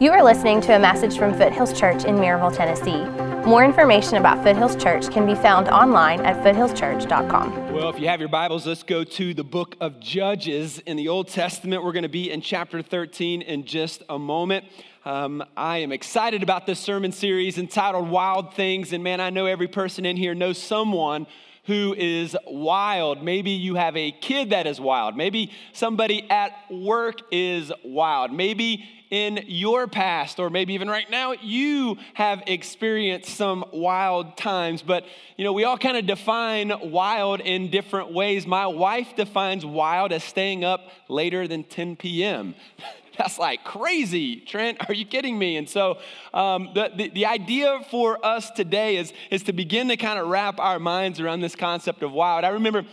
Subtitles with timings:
[0.00, 3.04] You are listening to a message from Foothills Church in Maryville, Tennessee.
[3.48, 7.72] More information about Foothills Church can be found online at foothillschurch.com.
[7.72, 11.06] Well, if you have your Bibles, let's go to the book of Judges in the
[11.06, 11.84] Old Testament.
[11.84, 14.64] We're going to be in chapter 13 in just a moment.
[15.04, 18.92] Um, I am excited about this sermon series entitled Wild Things.
[18.92, 21.28] And man, I know every person in here knows someone
[21.66, 23.22] who is wild.
[23.22, 25.16] Maybe you have a kid that is wild.
[25.16, 28.32] Maybe somebody at work is wild.
[28.32, 34.82] Maybe in your past, or maybe even right now, you have experienced some wild times.
[34.82, 35.04] But,
[35.36, 38.44] you know, we all kind of define wild in different ways.
[38.44, 42.56] My wife defines wild as staying up later than 10 p.m.
[43.16, 44.78] That's like crazy, Trent.
[44.88, 45.58] Are you kidding me?
[45.58, 45.98] And so,
[46.32, 50.26] um, the, the, the idea for us today is, is to begin to kind of
[50.26, 52.44] wrap our minds around this concept of wild.
[52.44, 52.84] I remember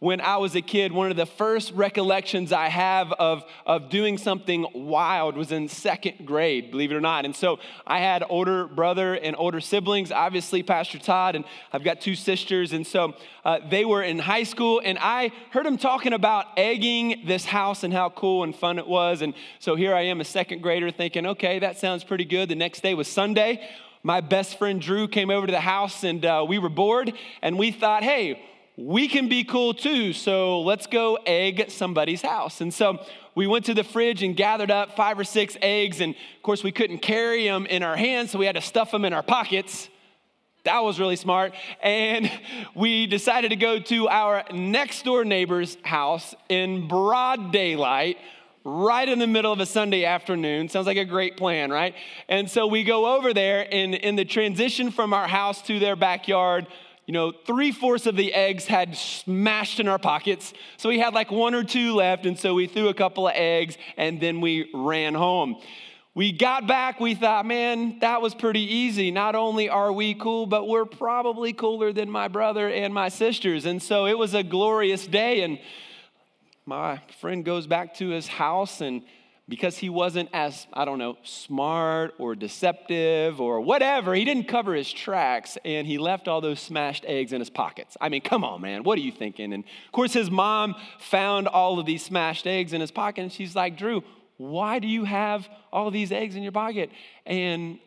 [0.00, 4.16] when I was a kid, one of the first recollections I have of, of doing
[4.16, 7.24] something wild was in second grade, believe it or not.
[7.24, 12.00] And so I had older brother and older siblings, obviously Pastor Todd, and I've got
[12.00, 12.72] two sisters.
[12.72, 17.24] And so uh, they were in high school, and I heard them talking about egging
[17.26, 19.20] this house and how cool and fun it was.
[19.20, 22.48] And so here I am, a second grader, thinking, okay, that sounds pretty good.
[22.48, 23.68] The next day was Sunday.
[24.04, 27.58] My best friend Drew came over to the house, and uh, we were bored, and
[27.58, 28.40] we thought, hey,
[28.78, 32.60] we can be cool too, so let's go egg somebody's house.
[32.60, 33.04] And so
[33.34, 36.62] we went to the fridge and gathered up five or six eggs, and of course,
[36.62, 39.22] we couldn't carry them in our hands, so we had to stuff them in our
[39.24, 39.88] pockets.
[40.62, 41.54] That was really smart.
[41.82, 42.30] And
[42.76, 48.18] we decided to go to our next door neighbor's house in broad daylight,
[48.64, 50.68] right in the middle of a Sunday afternoon.
[50.68, 51.96] Sounds like a great plan, right?
[52.28, 55.96] And so we go over there, and in the transition from our house to their
[55.96, 56.68] backyard,
[57.08, 60.52] you know, three fourths of the eggs had smashed in our pockets.
[60.76, 62.26] So we had like one or two left.
[62.26, 65.56] And so we threw a couple of eggs and then we ran home.
[66.14, 69.10] We got back, we thought, man, that was pretty easy.
[69.10, 73.64] Not only are we cool, but we're probably cooler than my brother and my sisters.
[73.64, 75.40] And so it was a glorious day.
[75.40, 75.58] And
[76.66, 79.00] my friend goes back to his house and
[79.48, 84.74] because he wasn't as, I don't know, smart or deceptive or whatever, he didn't cover
[84.74, 87.96] his tracks and he left all those smashed eggs in his pockets.
[88.00, 89.52] I mean, come on, man, what are you thinking?
[89.52, 93.32] And of course, his mom found all of these smashed eggs in his pocket and
[93.32, 94.04] she's like, Drew,
[94.36, 96.90] why do you have all these eggs in your pocket?
[97.24, 97.78] And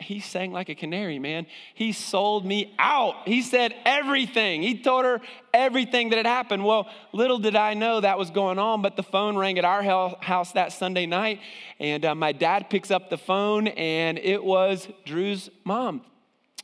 [0.00, 1.46] he sang like a canary, man.
[1.74, 3.26] He sold me out.
[3.26, 4.62] He said everything.
[4.62, 5.20] He told her
[5.52, 6.64] everything that had happened.
[6.64, 9.82] Well, little did I know that was going on, but the phone rang at our
[10.20, 11.40] house that Sunday night,
[11.78, 16.02] and uh, my dad picks up the phone, and it was Drew's mom.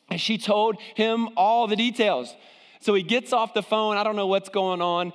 [0.09, 2.35] And she told him all the details.
[2.81, 3.97] So he gets off the phone.
[3.97, 5.13] I don't know what's going on.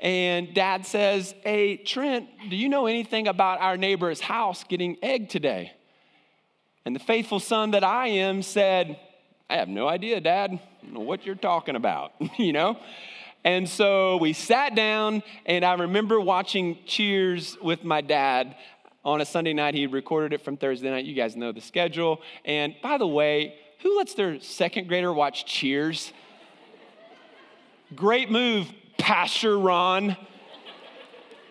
[0.00, 5.28] And dad says, Hey, Trent, do you know anything about our neighbor's house getting egg
[5.28, 5.72] today?
[6.84, 8.98] And the faithful son that I am said,
[9.48, 10.58] I have no idea, Dad,
[10.92, 12.78] what you're talking about, you know?
[13.44, 18.54] And so we sat down, and I remember watching Cheers with my dad
[19.04, 19.74] on a Sunday night.
[19.74, 21.04] He recorded it from Thursday night.
[21.04, 22.20] You guys know the schedule.
[22.44, 26.12] And by the way, who lets their second grader watch Cheers?
[27.94, 30.16] Great move, Pastor Ron.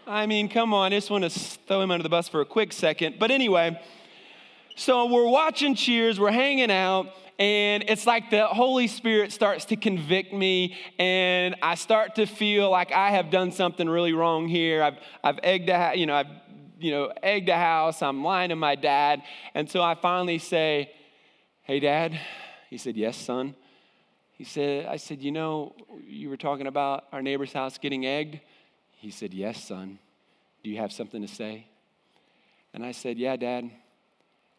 [0.06, 2.46] I mean, come on, I just want to throw him under the bus for a
[2.46, 3.18] quick second.
[3.20, 3.80] But anyway,
[4.80, 7.08] so we're watching Cheers, we're hanging out,
[7.38, 12.70] and it's like the Holy Spirit starts to convict me, and I start to feel
[12.70, 14.82] like I have done something really wrong here.
[14.82, 16.30] I've, I've egged a, you know, I've,
[16.80, 18.02] you know, egged a house.
[18.02, 19.22] I'm lying to my dad,
[19.54, 20.92] and so I finally say,
[21.64, 22.18] "Hey, Dad."
[22.70, 23.56] He said, "Yes, son."
[24.38, 25.76] He said, "I said, you know,
[26.08, 28.40] you were talking about our neighbor's house getting egged."
[28.94, 30.00] He said, "Yes, son.
[30.64, 31.66] Do you have something to say?"
[32.74, 33.72] And I said, "Yeah, Dad."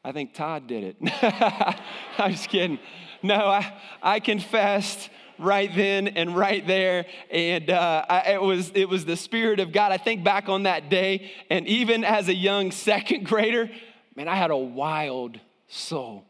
[0.02, 0.96] I think Todd did it.
[2.18, 2.78] I'm just kidding.
[3.22, 3.72] No, I,
[4.02, 7.04] I confessed right then and right there.
[7.30, 9.92] And uh, I, it, was, it was the Spirit of God.
[9.92, 13.70] I think back on that day, and even as a young second grader,
[14.16, 15.38] man, I had a wild
[15.68, 16.24] soul.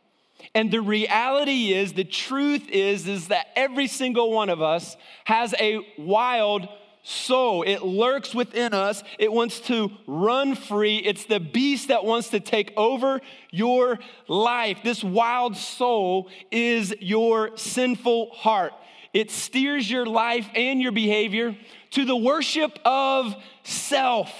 [0.54, 5.54] And the reality is, the truth is, is that every single one of us has
[5.60, 6.66] a wild
[7.02, 7.62] soul.
[7.62, 9.02] It lurks within us.
[9.18, 10.98] It wants to run free.
[10.98, 13.20] It's the beast that wants to take over
[13.50, 13.98] your
[14.28, 14.78] life.
[14.84, 18.72] This wild soul is your sinful heart.
[19.12, 21.56] It steers your life and your behavior
[21.90, 24.32] to the worship of self.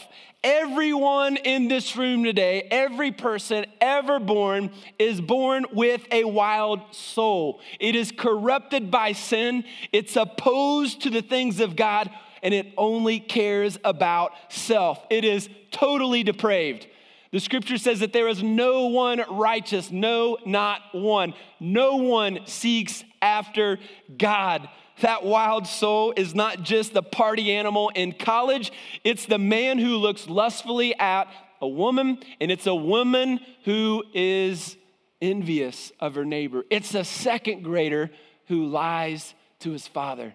[0.42, 7.60] Everyone in this room today, every person ever born, is born with a wild soul.
[7.78, 12.10] It is corrupted by sin, it's opposed to the things of God
[12.42, 15.04] and it only cares about self.
[15.10, 16.86] It is totally depraved.
[17.32, 21.34] The scripture says that there is no one righteous, no, not one.
[21.60, 23.78] No one seeks after
[24.16, 24.68] God.
[25.00, 28.72] That wild soul is not just the party animal in college,
[29.04, 31.28] it's the man who looks lustfully at
[31.62, 34.76] a woman, and it's a woman who is
[35.22, 36.64] envious of her neighbor.
[36.70, 38.10] It's a second grader
[38.48, 40.34] who lies to his father.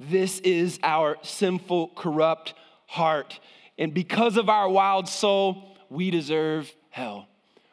[0.00, 2.54] This is our sinful, corrupt
[2.86, 3.38] heart.
[3.78, 7.28] And because of our wild soul, we deserve hell.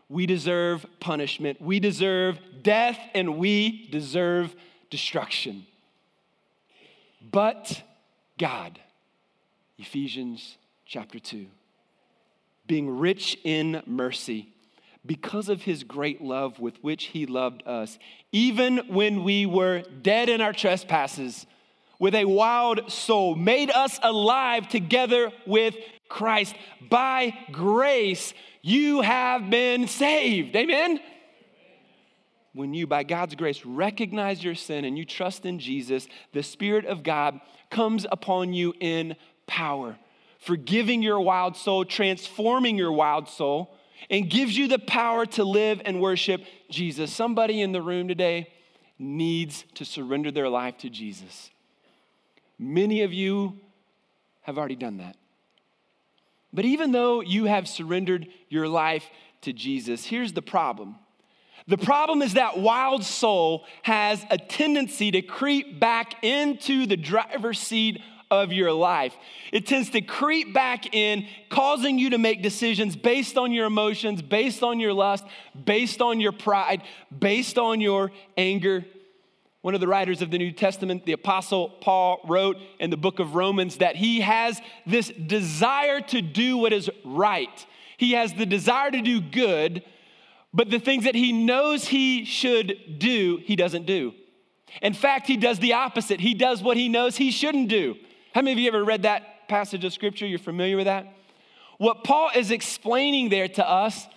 [0.09, 1.61] We deserve punishment.
[1.61, 4.55] We deserve death, and we deserve
[4.89, 5.65] destruction.
[7.31, 7.81] But
[8.37, 8.79] God,
[9.77, 11.47] Ephesians chapter 2,
[12.67, 14.49] being rich in mercy,
[15.05, 17.97] because of his great love with which he loved us,
[18.31, 21.45] even when we were dead in our trespasses,
[22.01, 25.75] with a wild soul, made us alive together with
[26.09, 26.55] Christ.
[26.89, 28.33] By grace,
[28.63, 30.55] you have been saved.
[30.55, 30.99] Amen?
[32.53, 36.85] When you, by God's grace, recognize your sin and you trust in Jesus, the Spirit
[36.85, 37.39] of God
[37.69, 39.15] comes upon you in
[39.45, 39.95] power,
[40.39, 43.77] forgiving your wild soul, transforming your wild soul,
[44.09, 47.13] and gives you the power to live and worship Jesus.
[47.13, 48.49] Somebody in the room today
[48.97, 51.51] needs to surrender their life to Jesus.
[52.61, 53.59] Many of you
[54.41, 55.17] have already done that.
[56.53, 59.09] But even though you have surrendered your life
[59.41, 60.95] to Jesus, here's the problem.
[61.67, 67.59] The problem is that wild soul has a tendency to creep back into the driver's
[67.59, 67.99] seat
[68.29, 69.15] of your life.
[69.51, 74.21] It tends to creep back in, causing you to make decisions based on your emotions,
[74.21, 75.25] based on your lust,
[75.65, 76.83] based on your pride,
[77.17, 78.85] based on your anger.
[79.61, 83.19] One of the writers of the New Testament, the Apostle Paul, wrote in the book
[83.19, 87.65] of Romans that he has this desire to do what is right.
[87.97, 89.83] He has the desire to do good,
[90.51, 94.13] but the things that he knows he should do, he doesn't do.
[94.81, 96.19] In fact, he does the opposite.
[96.19, 97.95] He does what he knows he shouldn't do.
[98.33, 100.25] How many of you ever read that passage of scripture?
[100.25, 101.13] You're familiar with that?
[101.77, 104.07] What Paul is explaining there to us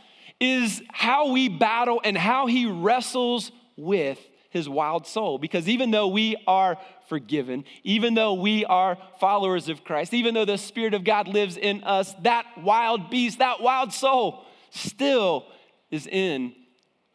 [0.40, 4.18] is how we battle and how he wrestles with
[4.54, 5.36] his wild soul.
[5.36, 6.78] Because even though we are
[7.08, 11.58] forgiven, even though we are followers of Christ, even though the Spirit of God lives
[11.58, 15.44] in us, that wild beast, that wild soul still
[15.90, 16.54] is in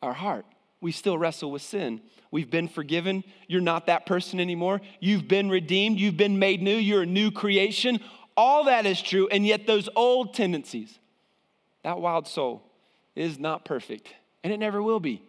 [0.02, 0.46] our heart.
[0.82, 2.02] We still wrestle with sin.
[2.30, 3.24] We've been forgiven.
[3.48, 4.82] You're not that person anymore.
[5.00, 5.98] You've been redeemed.
[5.98, 6.76] You've been made new.
[6.76, 8.02] You're a new creation.
[8.36, 9.30] All that is true.
[9.30, 11.00] And yet, those old tendencies,
[11.84, 12.64] that wild soul,
[13.16, 14.14] is not perfect.
[14.44, 15.24] And it never will be.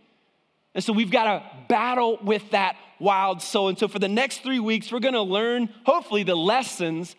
[0.75, 3.69] And so we've got to battle with that wild soul.
[3.69, 7.17] And so for the next three weeks, we're going to learn, hopefully, the lessons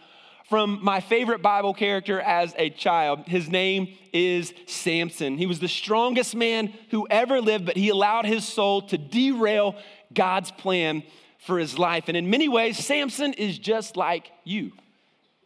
[0.50, 3.28] from my favorite Bible character as a child.
[3.28, 5.38] His name is Samson.
[5.38, 9.76] He was the strongest man who ever lived, but he allowed his soul to derail
[10.14, 11.04] God's plan
[11.40, 12.06] for his life.
[12.08, 14.74] And in many ways, Samson is just like you,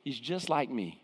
[0.04, 1.02] he's just like me.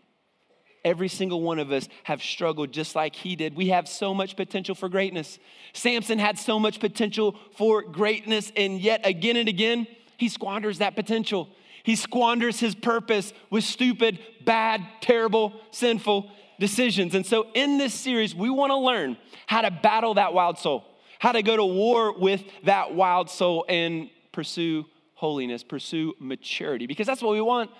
[0.84, 3.54] Every single one of us have struggled just like he did.
[3.54, 5.38] We have so much potential for greatness.
[5.72, 9.86] Samson had so much potential for greatness, and yet again and again,
[10.16, 11.48] he squanders that potential.
[11.84, 17.14] He squanders his purpose with stupid, bad, terrible, sinful decisions.
[17.14, 20.84] And so, in this series, we want to learn how to battle that wild soul,
[21.20, 27.06] how to go to war with that wild soul and pursue holiness, pursue maturity, because
[27.06, 27.70] that's what we want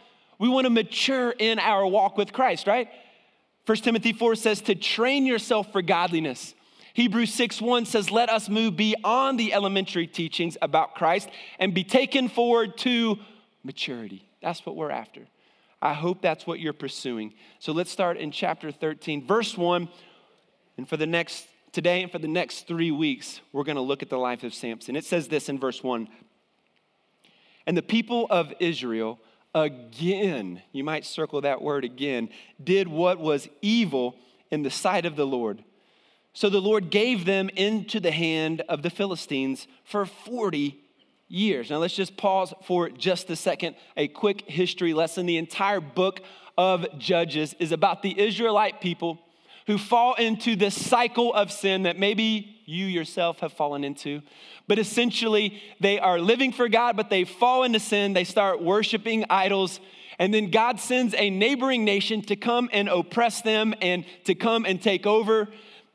[0.42, 2.88] we want to mature in our walk with Christ, right?
[3.66, 6.54] 1 Timothy 4 says to train yourself for godliness.
[6.94, 11.28] Hebrews 6 1 says, Let us move beyond the elementary teachings about Christ
[11.58, 13.18] and be taken forward to
[13.62, 14.28] maturity.
[14.42, 15.22] That's what we're after.
[15.80, 17.34] I hope that's what you're pursuing.
[17.58, 19.88] So let's start in chapter 13, verse 1.
[20.76, 24.02] And for the next, today and for the next three weeks, we're going to look
[24.02, 24.96] at the life of Samson.
[24.96, 26.08] It says this in verse 1
[27.66, 29.18] And the people of Israel
[29.54, 32.28] again, you might circle that word again,
[32.62, 34.16] did what was evil
[34.50, 35.62] in the sight of the Lord.
[36.34, 40.78] So the Lord gave them into the hand of the Philistines for 40
[41.28, 41.70] years.
[41.70, 43.76] Now let's just pause for just a second.
[43.96, 45.26] A quick history lesson.
[45.26, 46.20] The entire book
[46.56, 49.18] of Judges is about the Israelite people
[49.66, 54.22] who fall into this cycle of sin that maybe you yourself have fallen into.
[54.68, 58.12] But essentially, they are living for God, but they fall into sin.
[58.12, 59.80] They start worshiping idols.
[60.18, 64.64] And then God sends a neighboring nation to come and oppress them and to come
[64.64, 65.48] and take over.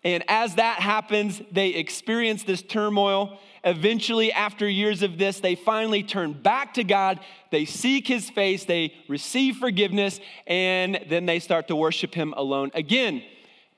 [0.04, 3.40] And as that happens, they experience this turmoil.
[3.64, 7.20] Eventually, after years of this, they finally turn back to God.
[7.52, 12.72] They seek his face, they receive forgiveness, and then they start to worship him alone.
[12.74, 13.24] Again,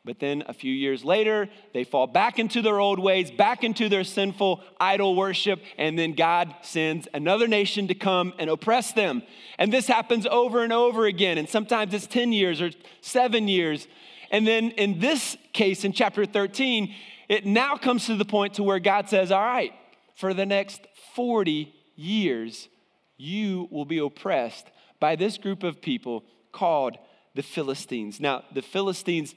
[0.06, 3.89] But then a few years later, they fall back into their old ways, back into
[3.89, 9.24] their sinful idol worship, and then God sends another nation to come and oppress them.
[9.58, 13.88] And this happens over and over again, and sometimes it's 10 years or seven years.
[14.32, 16.94] And then in this case, in chapter 13,
[17.27, 19.74] it now comes to the point to where God says, All right,
[20.15, 20.82] for the next
[21.13, 22.70] 40 years,
[23.18, 24.68] you will be oppressed
[25.00, 26.98] by this group of people called
[27.36, 28.20] the Philistines.
[28.20, 29.36] Now, the Philistines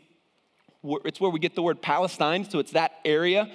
[0.82, 3.50] it's where we get the word Palestine, so it's that area.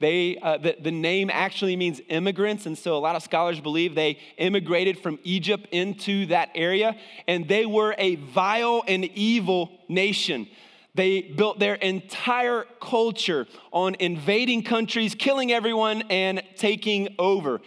[0.00, 3.96] They, uh, the, the name actually means immigrants, and so a lot of scholars believe
[3.96, 10.46] they immigrated from Egypt into that area, and they were a vile and evil nation.
[10.94, 17.60] They built their entire culture on invading countries, killing everyone, and taking over.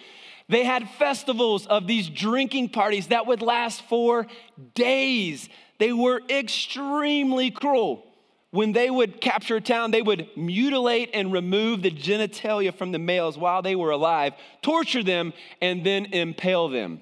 [0.47, 4.27] They had festivals of these drinking parties that would last for
[4.73, 5.49] days.
[5.79, 8.05] They were extremely cruel
[8.51, 12.99] when they would capture a town, they would mutilate and remove the genitalia from the
[12.99, 17.01] males while they were alive, torture them, and then impale them.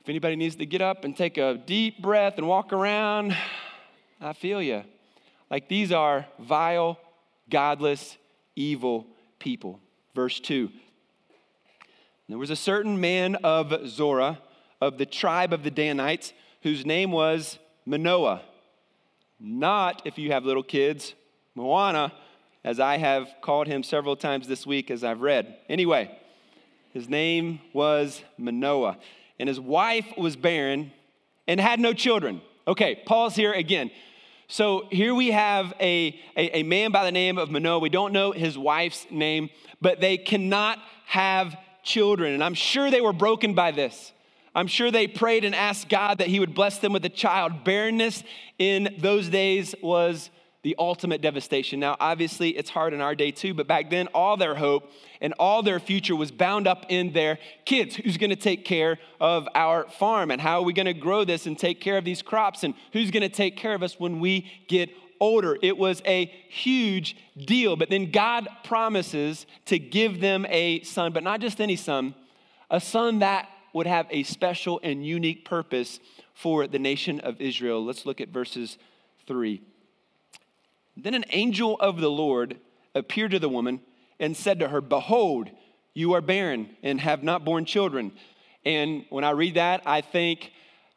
[0.00, 3.36] If anybody needs to get up and take a deep breath and walk around,
[4.20, 4.82] I feel you.
[5.48, 6.98] Like these are vile,
[7.48, 8.16] godless,
[8.56, 9.06] evil
[9.38, 9.78] people.
[10.12, 10.70] Verse 2
[12.28, 14.40] There was a certain man of Zorah,
[14.80, 16.32] of the tribe of the Danites,
[16.62, 18.42] whose name was Manoah
[19.40, 21.14] not, if you have little kids,
[21.54, 22.12] Moana,
[22.64, 25.56] as I have called him several times this week as I've read.
[25.68, 26.16] Anyway,
[26.92, 28.98] his name was Manoah,
[29.38, 30.92] and his wife was barren
[31.46, 32.40] and had no children.
[32.66, 33.90] Okay, pause here again.
[34.48, 37.80] So here we have a, a, a, man by the name of Manoah.
[37.80, 42.32] We don't know his wife's name, but they cannot have children.
[42.32, 44.12] And I'm sure they were broken by this.
[44.58, 47.62] I'm sure they prayed and asked God that He would bless them with a child.
[47.62, 48.24] Barrenness
[48.58, 50.30] in those days was
[50.64, 51.78] the ultimate devastation.
[51.78, 55.32] Now, obviously, it's hard in our day too, but back then, all their hope and
[55.38, 57.94] all their future was bound up in their kids.
[57.94, 60.32] Who's gonna take care of our farm?
[60.32, 62.64] And how are we gonna grow this and take care of these crops?
[62.64, 65.56] And who's gonna take care of us when we get older?
[65.62, 67.76] It was a huge deal.
[67.76, 72.16] But then God promises to give them a son, but not just any son,
[72.68, 76.00] a son that would have a special and unique purpose
[76.34, 77.84] for the nation of Israel.
[77.84, 78.78] Let's look at verses
[79.26, 79.60] 3.
[80.96, 82.58] Then an angel of the Lord
[82.94, 83.80] appeared to the woman
[84.18, 85.50] and said to her, Behold,
[85.94, 88.12] you are barren and have not borne children.
[88.64, 90.52] And when I read that, I think,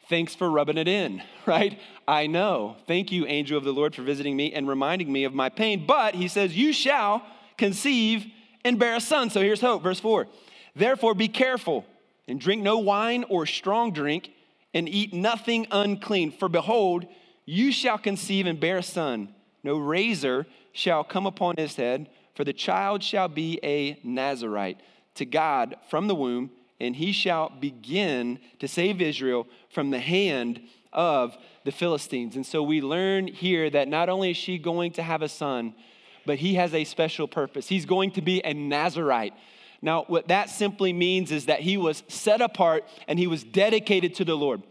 [0.10, 1.80] thanks for rubbing it in, right?
[2.08, 2.75] I know.
[2.88, 5.86] Thank you, angel of the Lord, for visiting me and reminding me of my pain.
[5.86, 7.24] But he says, You shall
[7.58, 8.25] conceive
[8.63, 9.30] and bear a son.
[9.30, 9.84] So here's hope.
[9.84, 10.28] Verse 4
[10.75, 11.86] Therefore, be careful
[12.28, 14.32] and drink no wine or strong drink,
[14.74, 16.32] and eat nothing unclean.
[16.32, 17.06] For behold,
[17.46, 19.30] you shall conceive and bear a son.
[19.63, 24.80] No razor shall come upon his head, for the child shall be a Nazarite
[25.16, 30.62] to God from the womb, and he shall begin to save Israel from the hand
[30.94, 32.36] of the Philistines.
[32.36, 35.75] And so we learn here that not only is she going to have a son,
[36.25, 37.68] but he has a special purpose.
[37.68, 39.34] He's going to be a Nazarite.
[39.82, 44.16] Now, what that simply means is that he was set apart and he was dedicated
[44.16, 44.62] to the Lord.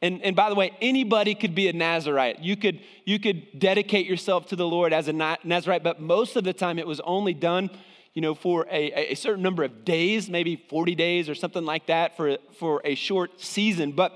[0.00, 2.40] And, and by the way, anybody could be a Nazarite.
[2.40, 6.44] You could, you could dedicate yourself to the Lord as a Nazarite, but most of
[6.44, 7.70] the time it was only done
[8.14, 11.86] you know, for a, a certain number of days, maybe 40 days or something like
[11.86, 13.90] that for, for a short season.
[13.90, 14.12] But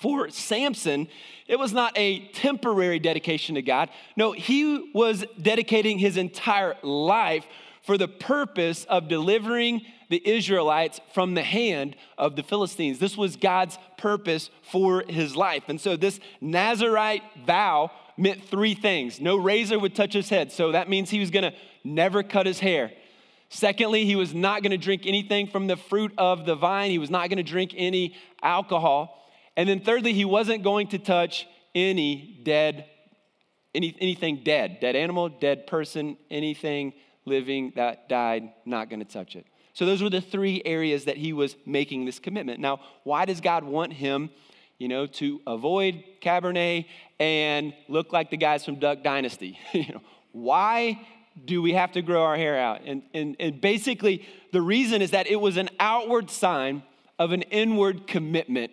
[0.00, 1.06] for Samson,
[1.46, 3.90] it was not a temporary dedication to God.
[4.16, 7.46] No, he was dedicating his entire life
[7.82, 12.98] for the purpose of delivering the Israelites from the hand of the Philistines.
[12.98, 15.64] This was God's purpose for his life.
[15.68, 19.20] And so this Nazarite vow meant three things.
[19.20, 22.60] No razor would touch his head, so that means he was gonna never cut his
[22.60, 22.92] hair.
[23.48, 27.10] Secondly, he was not gonna drink anything from the fruit of the vine, he was
[27.10, 29.18] not gonna drink any alcohol.
[29.56, 32.86] And then thirdly, he wasn't going to touch any dead,
[33.74, 36.92] any, anything dead, dead animal, dead person, anything
[37.24, 39.46] living that died, not going to touch it.
[39.74, 42.60] So those were the three areas that he was making this commitment.
[42.60, 44.30] Now, why does God want him,
[44.78, 46.86] you know, to avoid Cabernet
[47.18, 49.58] and look like the guys from Duck Dynasty?
[49.72, 50.02] you know,
[50.32, 51.00] why
[51.44, 52.82] do we have to grow our hair out?
[52.84, 56.82] And, and, and basically, the reason is that it was an outward sign
[57.18, 58.72] of an inward commitment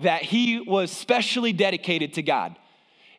[0.00, 2.56] that he was specially dedicated to God.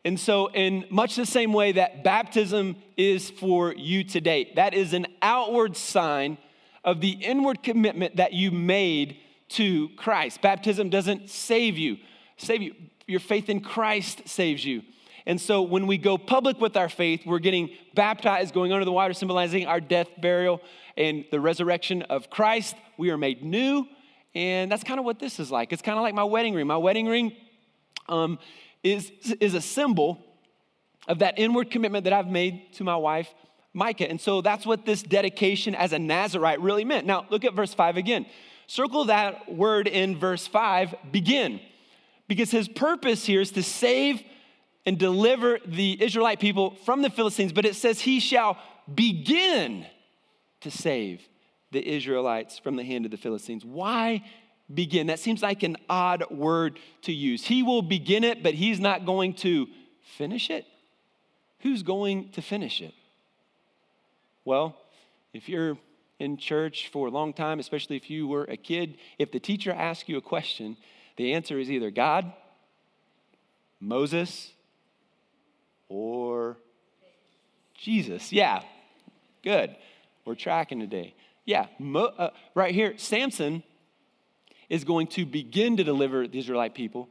[0.03, 4.93] And so, in much the same way that baptism is for you today, that is
[4.93, 6.39] an outward sign
[6.83, 9.17] of the inward commitment that you made
[9.49, 10.41] to Christ.
[10.41, 11.97] Baptism doesn't save you,
[12.37, 12.73] save you.
[13.07, 14.83] Your faith in Christ saves you.
[15.25, 18.91] And so when we go public with our faith, we're getting baptized, going under the
[18.91, 20.61] water, symbolizing our death, burial,
[20.97, 22.75] and the resurrection of Christ.
[22.97, 23.85] We are made new.
[24.33, 25.73] And that's kind of what this is like.
[25.73, 26.67] It's kind of like my wedding ring.
[26.67, 27.35] My wedding ring
[28.07, 28.39] um,
[28.83, 30.19] is, is a symbol
[31.07, 33.33] of that inward commitment that I've made to my wife,
[33.73, 34.09] Micah.
[34.09, 37.05] And so that's what this dedication as a Nazarite really meant.
[37.05, 38.25] Now, look at verse 5 again.
[38.67, 41.59] Circle that word in verse 5, begin.
[42.27, 44.23] Because his purpose here is to save
[44.85, 48.57] and deliver the Israelite people from the Philistines, but it says he shall
[48.93, 49.85] begin
[50.61, 51.21] to save
[51.71, 53.65] the Israelites from the hand of the Philistines.
[53.65, 54.23] Why
[54.75, 55.07] begin?
[55.07, 57.45] That seems like an odd word to use.
[57.45, 59.67] He will begin it, but he's not going to
[60.17, 60.65] finish it.
[61.59, 62.93] Who's going to finish it?
[64.45, 64.75] Well,
[65.33, 65.77] if you're
[66.19, 69.71] in church for a long time, especially if you were a kid, if the teacher
[69.71, 70.77] asks you a question,
[71.17, 72.31] the answer is either God,
[73.79, 74.51] Moses,
[75.89, 76.57] or
[77.75, 78.31] Jesus.
[78.31, 78.61] Yeah,
[79.43, 79.75] good.
[80.25, 81.15] We're tracking today.
[81.45, 83.63] Yeah, mo- uh, right here, Samson
[84.71, 87.09] is going to begin to deliver the Israelite people,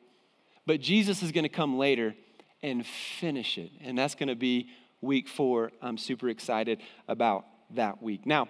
[0.65, 2.15] but Jesus is going to come later
[2.63, 3.71] and finish it.
[3.83, 4.71] And that's going to be
[5.03, 5.71] week four.
[5.83, 8.25] I'm super excited about that week.
[8.25, 8.49] Now,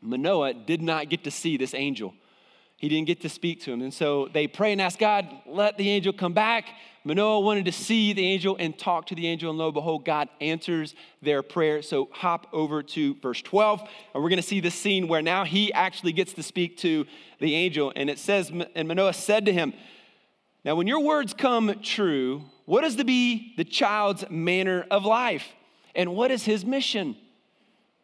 [0.00, 2.14] Manoah did not get to see this angel.
[2.80, 3.82] He didn't get to speak to him.
[3.82, 6.64] And so they pray and ask God, let the angel come back.
[7.04, 10.06] Manoah wanted to see the angel and talk to the angel, and lo and behold,
[10.06, 11.82] God answers their prayer.
[11.82, 13.82] So hop over to verse 12,
[14.14, 17.04] and we're going to see this scene where now he actually gets to speak to
[17.38, 17.92] the angel.
[17.94, 19.74] And it says, And Manoah said to him,
[20.64, 25.48] Now, when your words come true, what is to be the child's manner of life?
[25.94, 27.14] And what is his mission?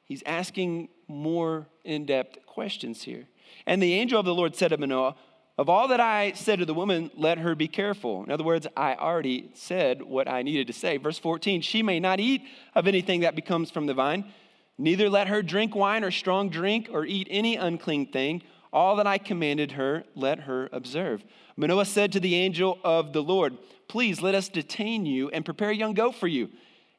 [0.04, 3.26] He's asking more in depth questions here.
[3.67, 5.17] And the angel of the Lord said to Manoah,
[5.59, 8.25] Of all that I said to the woman, let her be careful.
[8.25, 10.97] In other words, I already said what I needed to say.
[10.97, 12.43] Verse 14, she may not eat
[12.75, 14.25] of anything that becomes from the vine,
[14.79, 18.43] neither let her drink wine or strong drink or eat any unclean thing.
[18.73, 21.25] All that I commanded her, let her observe.
[21.56, 23.56] Manoah said to the angel of the Lord,
[23.89, 26.50] Please let us detain you and prepare a young goat for you.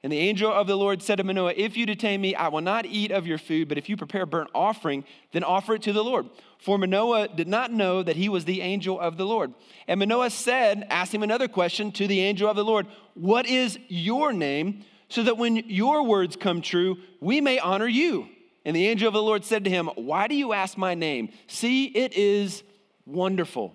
[0.04, 2.62] And the angel of the Lord said to Manoah, If you detain me, I will
[2.62, 5.82] not eat of your food, but if you prepare a burnt offering, then offer it
[5.84, 6.30] to the Lord.
[6.60, 9.54] For Manoah did not know that he was the angel of the Lord.
[9.88, 13.80] And Manoah said, asked him another question to the angel of the Lord, What is
[13.88, 14.86] your name?
[15.10, 18.28] So that when your words come true, we may honor you.
[18.66, 21.30] And the angel of the Lord said to him, Why do you ask my name?
[21.48, 22.62] See, it is
[23.06, 23.74] wonderful.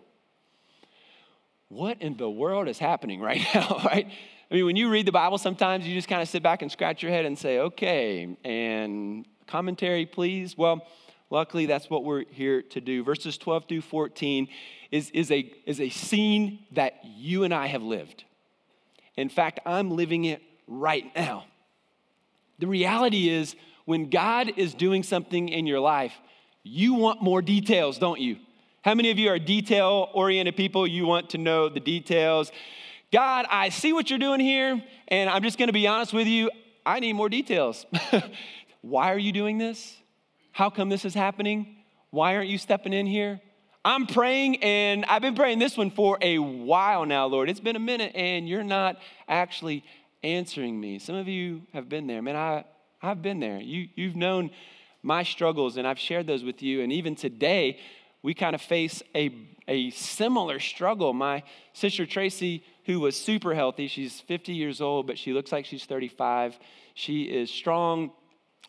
[1.69, 4.09] What in the world is happening right now, right?
[4.53, 6.71] I mean, when you read the Bible, sometimes you just kind of sit back and
[6.71, 10.59] scratch your head and say, okay, and commentary, please.
[10.59, 10.87] Well,
[11.31, 13.03] luckily, that's what we're here to do.
[13.03, 14.49] Verses 12 through 14
[14.91, 18.25] is, is, a, is a scene that you and I have lived.
[19.17, 21.47] In fact, I'm living it right now.
[22.59, 26.13] The reality is, when God is doing something in your life,
[26.63, 28.37] you want more details, don't you?
[28.85, 30.87] How many of you are detail oriented people?
[30.87, 32.53] You want to know the details.
[33.13, 36.51] God, I see what you're doing here, and I'm just gonna be honest with you,
[36.85, 37.85] I need more details.
[38.81, 39.95] Why are you doing this?
[40.51, 41.77] How come this is happening?
[42.11, 43.41] Why aren't you stepping in here?
[43.85, 47.51] I'm praying, and I've been praying this one for a while now, Lord.
[47.51, 48.97] It's been a minute, and you're not
[49.29, 49.85] actually
[50.23, 50.99] answering me.
[50.99, 52.23] Some of you have been there.
[52.23, 52.65] Man, I,
[53.03, 53.61] I've been there.
[53.61, 54.51] You, you've known
[55.03, 56.81] my struggles, and I've shared those with you.
[56.81, 57.79] And even today,
[58.23, 59.35] we kind of face a,
[59.69, 61.13] a similar struggle.
[61.13, 63.89] My sister Tracy who was super healthy.
[63.89, 66.59] She's 50 years old, but she looks like she's 35.
[66.95, 68.13] She is strong,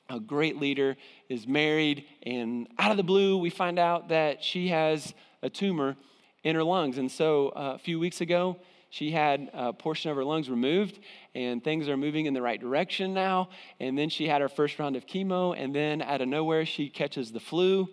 [0.10, 0.96] a great leader,
[1.30, 5.96] is married, and out of the blue, we find out that she has a tumor
[6.44, 6.98] in her lungs.
[6.98, 8.58] And so uh, a few weeks ago,
[8.90, 11.00] she had a portion of her lungs removed,
[11.34, 13.50] and things are moving in the right direction now.
[13.80, 16.90] And then she had her first round of chemo, and then out of nowhere, she
[16.90, 17.88] catches the flu,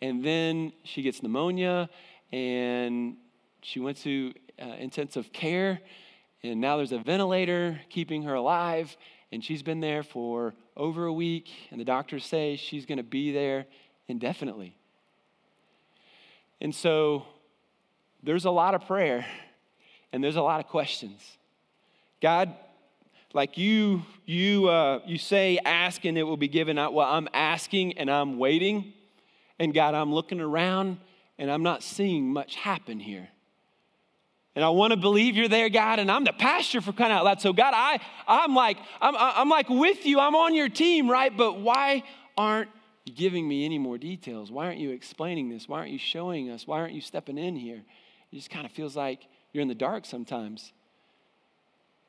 [0.00, 1.90] and then she gets pneumonia,
[2.32, 3.16] and
[3.60, 5.80] she went to uh, intensive care,
[6.42, 8.96] and now there's a ventilator keeping her alive,
[9.32, 13.04] and she's been there for over a week, and the doctors say she's going to
[13.04, 13.66] be there
[14.08, 14.76] indefinitely.
[16.60, 17.26] And so
[18.22, 19.26] there's a lot of prayer,
[20.12, 21.20] and there's a lot of questions.
[22.20, 22.54] God,
[23.32, 26.78] like you, you, uh, you say, ask and it will be given.
[26.78, 28.94] Out well, I'm asking and I'm waiting.
[29.58, 30.98] And God, I'm looking around
[31.38, 33.28] and I'm not seeing much happen here.
[34.56, 35.98] And I want to believe you're there, God.
[35.98, 37.42] And I'm the pastor for crying out loud.
[37.42, 40.18] So, God, I, I'm like, I'm, I'm like with you.
[40.18, 41.34] I'm on your team, right?
[41.36, 42.02] But why
[42.38, 42.70] aren't
[43.04, 44.50] you giving me any more details?
[44.50, 45.68] Why aren't you explaining this?
[45.68, 46.66] Why aren't you showing us?
[46.66, 47.82] Why aren't you stepping in here?
[48.32, 50.72] It just kind of feels like you're in the dark sometimes.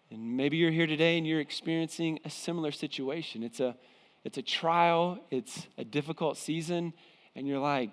[0.10, 3.44] And maybe you're here today and you're experiencing a similar situation.
[3.44, 3.76] It's a,
[4.24, 6.94] it's a trial, it's a difficult season,
[7.36, 7.90] and you're like,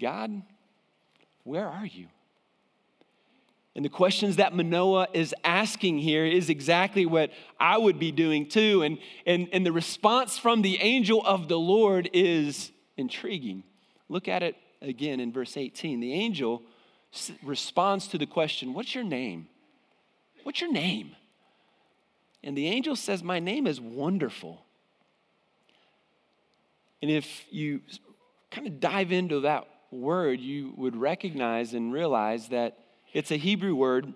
[0.00, 0.42] God,
[1.44, 2.06] where are you?
[3.76, 8.48] And the questions that Manoah is asking here is exactly what I would be doing
[8.48, 8.82] too.
[8.82, 13.62] And, and, and the response from the angel of the Lord is intriguing.
[14.08, 16.00] Look at it again in verse 18.
[16.00, 16.62] The angel
[17.42, 19.48] responds to the question, What's your name?
[20.42, 21.14] What's your name?
[22.42, 24.64] And the angel says, My name is wonderful.
[27.00, 27.80] And if you
[28.50, 32.78] kind of dive into that word, you would recognize and realize that
[33.12, 34.12] it's a Hebrew word,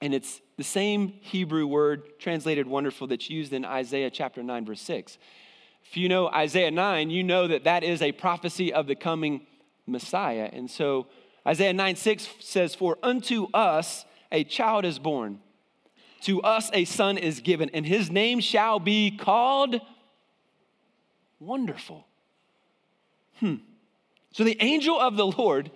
[0.00, 4.82] and it's the same Hebrew word translated wonderful that's used in Isaiah chapter 9, verse
[4.82, 5.18] 6.
[5.84, 9.46] If you know Isaiah 9, you know that that is a prophecy of the coming
[9.86, 10.48] Messiah.
[10.52, 11.06] And so
[11.46, 15.40] Isaiah 9, 6 says, For unto us a child is born,
[16.22, 19.80] to us a son is given, and his name shall be called
[21.38, 22.06] Wonderful.
[23.38, 23.56] Hmm.
[24.32, 25.70] So the angel of the Lord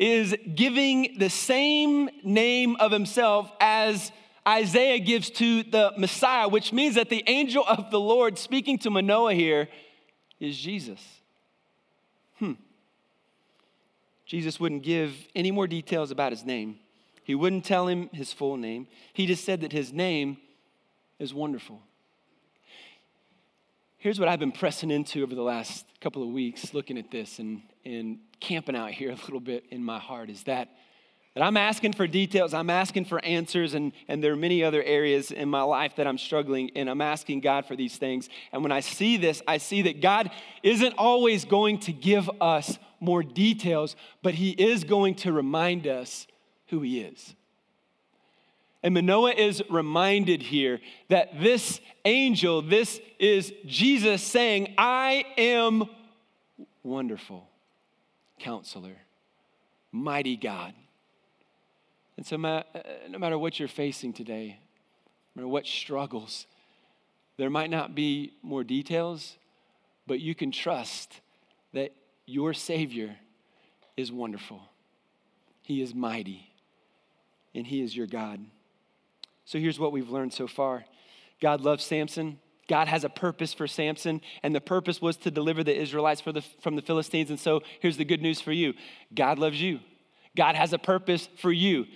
[0.00, 4.10] is giving the same name of himself as
[4.48, 8.90] Isaiah gives to the Messiah, which means that the angel of the Lord speaking to
[8.90, 9.68] Manoah here
[10.40, 11.00] is Jesus.
[12.38, 12.54] Hmm.
[14.24, 16.78] Jesus wouldn't give any more details about his name.
[17.22, 18.86] He wouldn't tell him his full name.
[19.12, 20.38] He just said that his name
[21.18, 21.82] is wonderful.
[23.98, 27.38] Here's what I've been pressing into over the last couple of weeks, looking at this
[27.38, 30.68] and, and camping out here a little bit in my heart is that,
[31.34, 34.82] that I'm asking for details, I'm asking for answers, and, and there are many other
[34.82, 38.28] areas in my life that I'm struggling, and I'm asking God for these things.
[38.52, 40.30] And when I see this, I see that God
[40.62, 46.26] isn't always going to give us more details, but He is going to remind us
[46.68, 47.34] who He is.
[48.82, 55.84] And Manoah is reminded here that this angel, this is Jesus saying, I am
[56.82, 57.49] wonderful
[58.40, 58.96] counselor,
[59.92, 60.74] mighty God.
[62.16, 62.62] And so, uh,
[63.08, 64.58] no matter what you're facing today,
[65.34, 66.46] no matter what struggles,
[67.36, 69.36] there might not be more details,
[70.06, 71.20] but you can trust
[71.72, 71.92] that
[72.26, 73.16] your Savior
[73.96, 74.60] is wonderful.
[75.62, 76.50] He is mighty,
[77.54, 78.40] and He is your God.
[79.44, 80.84] So here's what we've learned so far
[81.40, 82.38] God loves Samson.
[82.70, 86.40] God has a purpose for Samson, and the purpose was to deliver the Israelites the,
[86.60, 87.28] from the Philistines.
[87.28, 88.74] And so here's the good news for you
[89.12, 89.80] God loves you,
[90.36, 91.86] God has a purpose for you.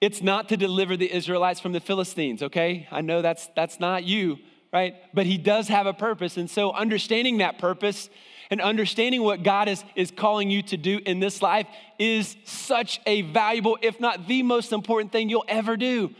[0.00, 2.86] It's not to deliver the Israelites from the Philistines, okay?
[2.92, 4.38] I know that's, that's not you,
[4.72, 4.94] right?
[5.12, 6.36] But He does have a purpose.
[6.36, 8.08] And so understanding that purpose
[8.50, 11.66] and understanding what God is, is calling you to do in this life
[11.98, 16.14] is such a valuable, if not the most important thing you'll ever do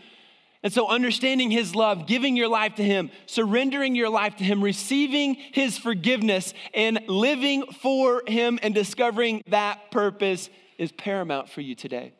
[0.64, 4.64] and so, understanding His love, giving your life to Him, surrendering your life to Him,
[4.64, 10.48] receiving His forgiveness, and living for Him and discovering that purpose
[10.79, 12.14] is paramount for you today.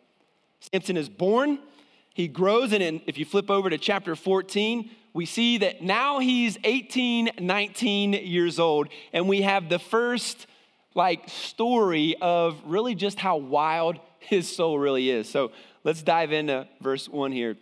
[0.61, 1.59] Samson is born,
[2.13, 6.19] he grows, and in, if you flip over to chapter 14, we see that now
[6.19, 10.47] he's 18, 19 years old, and we have the first
[10.95, 15.31] like story of really just how wild his soul really is.
[15.31, 15.51] So
[15.83, 17.57] let's dive into verse 1 here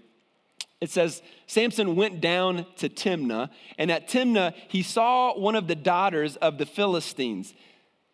[0.83, 5.77] it says Samson went down to Timnah, and at Timnah he saw one of the
[5.77, 7.55] daughters of the Philistines.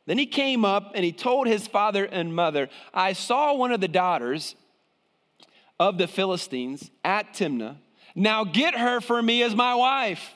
[0.05, 3.81] Then he came up and he told his father and mother, I saw one of
[3.81, 4.55] the daughters
[5.81, 7.79] of the Philistines at Timnah.
[8.15, 10.35] Now get her for me as my wife.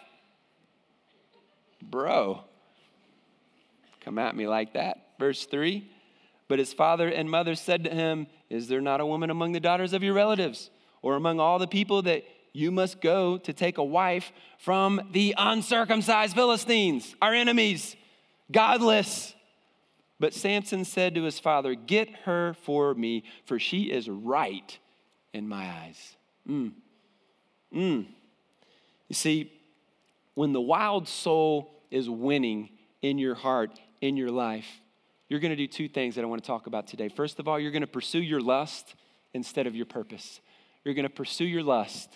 [1.82, 2.44] Bro,
[4.00, 5.06] come at me like that.
[5.18, 5.86] Verse 3
[6.48, 9.60] But his father and mother said to him, Is there not a woman among the
[9.60, 10.70] daughters of your relatives?
[11.02, 15.34] Or among all the people that you must go to take a wife from the
[15.36, 17.96] uncircumcised Philistines, our enemies,
[18.50, 19.34] godless.
[20.20, 24.78] But Samson said to his father, Get her for me, for she is right
[25.32, 26.16] in my eyes.
[26.48, 26.72] Mm.
[27.74, 28.06] Mm.
[29.08, 29.52] You see,
[30.34, 34.80] when the wild soul is winning in your heart, in your life,
[35.28, 37.08] you're going to do two things that I want to talk about today.
[37.08, 38.94] First of all, you're going to pursue your lust
[39.32, 40.40] instead of your purpose.
[40.84, 42.10] You're going to pursue your lust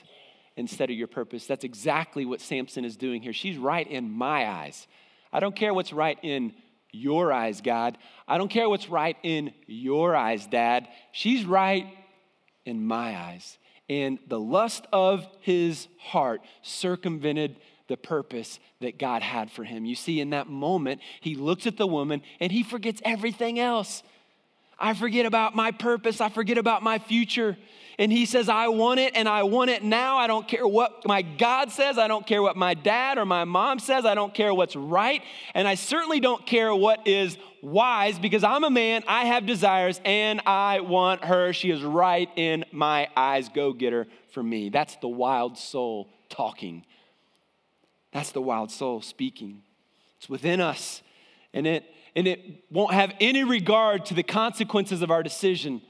[0.57, 1.47] instead of your purpose.
[1.47, 3.33] That's exactly what Samson is doing here.
[3.33, 4.87] She's right in my eyes.
[5.33, 6.55] I don't care what's right in
[6.93, 7.99] your eyes, God.
[8.27, 10.89] I don't care what's right in your eyes, Dad.
[11.13, 11.87] She's right
[12.65, 13.59] in my eyes.
[13.89, 17.57] And the lust of his heart circumvented
[17.89, 19.85] the purpose that God had for him.
[19.85, 24.03] You see, in that moment, he looks at the woman and he forgets everything else.
[24.79, 26.21] I forget about my purpose.
[26.21, 27.57] I forget about my future.
[27.99, 30.19] And he says, I want it and I want it now.
[30.19, 31.97] I don't care what my God says.
[31.97, 34.05] I don't care what my dad or my mom says.
[34.05, 35.23] I don't care what's right.
[35.55, 39.03] And I certainly don't care what is wise because I'm a man.
[39.09, 41.55] I have desires and I want her.
[41.55, 43.49] She is right in my eyes.
[43.49, 44.69] Go get her for me.
[44.69, 46.85] That's the wild soul talking.
[48.13, 49.63] That's the wild soul speaking.
[50.19, 51.03] It's within us
[51.55, 51.85] and it,
[52.17, 55.83] and it won't have any regard to the consequences of our decision.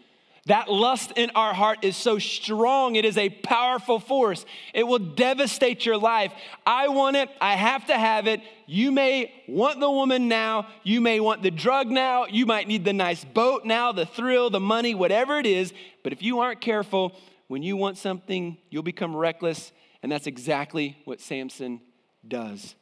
[0.46, 4.44] That lust in our heart is so strong, it is a powerful force.
[4.74, 6.32] It will devastate your life.
[6.64, 8.40] I want it, I have to have it.
[8.66, 12.84] You may want the woman now, you may want the drug now, you might need
[12.84, 15.72] the nice boat now, the thrill, the money, whatever it is.
[16.02, 17.16] But if you aren't careful,
[17.48, 19.72] when you want something, you'll become reckless.
[20.02, 21.80] And that's exactly what Samson
[22.26, 22.74] does.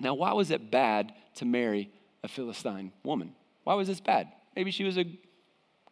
[0.00, 1.90] Now, why was it bad to marry
[2.22, 3.34] a Philistine woman?
[3.64, 4.28] Why was this bad?
[4.56, 5.06] Maybe she was a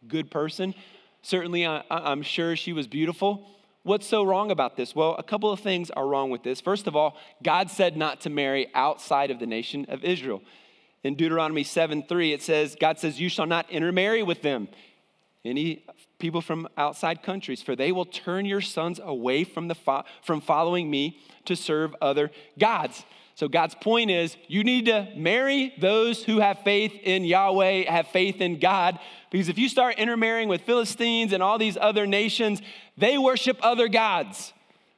[0.06, 0.74] good person.
[1.22, 3.46] Certainly, I, am sure she was beautiful.
[3.82, 4.94] What's so wrong about this?
[4.94, 6.60] Well, a couple of things are wrong with this.
[6.60, 10.42] First of all, God said not to marry outside of the nation of Israel.
[11.02, 14.68] In Deuteronomy 7 3, it says, God says, You shall not intermarry with them,
[15.44, 15.84] any
[16.18, 20.42] people from outside countries, for they will turn your sons away from, the fo- from
[20.42, 23.04] following me to serve other gods.
[23.40, 28.09] So God's point is you need to marry those who have faith in Yahweh, have
[28.09, 28.98] faith in God,
[29.31, 32.61] because if you start intermarrying with Philistines and all these other nations,
[32.98, 34.53] they worship other gods.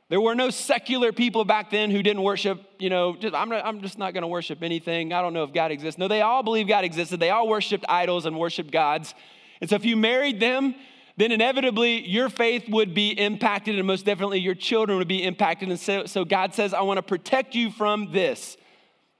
[0.08, 3.64] There were no secular people back then who didn't worship, you know, just, I'm, not,
[3.64, 5.12] I'm just not going to worship anything.
[5.12, 5.96] I don't know if God exists.
[5.96, 7.20] No, they all believe God existed.
[7.20, 9.14] They all worshiped idols and worshiped gods.
[9.60, 10.74] And so if you married them,
[11.16, 15.68] then inevitably your faith would be impacted, and most definitely your children would be impacted.
[15.68, 18.56] And so, so God says, I want to protect you from this.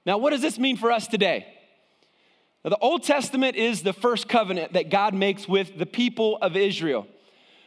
[0.05, 1.47] Now, what does this mean for us today?
[2.63, 6.55] Now, the Old Testament is the first covenant that God makes with the people of
[6.55, 7.07] Israel.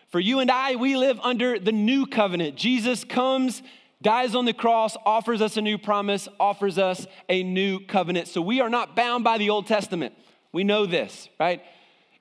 [0.08, 2.56] For you and I, we live under the new covenant.
[2.56, 3.62] Jesus comes,
[4.00, 8.28] dies on the cross, offers us a new promise, offers us a new covenant.
[8.28, 10.14] So we are not bound by the Old Testament.
[10.52, 11.62] We know this, right?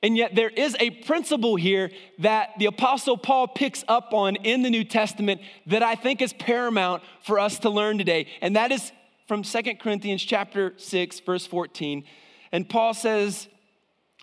[0.04, 4.62] And yet, there is a principle here that the Apostle Paul picks up on in
[4.62, 8.28] the New Testament that I think is paramount for us to learn today.
[8.42, 8.92] And that is
[9.28, 12.04] from Second Corinthians chapter 6, verse 14.
[12.52, 13.48] And Paul says,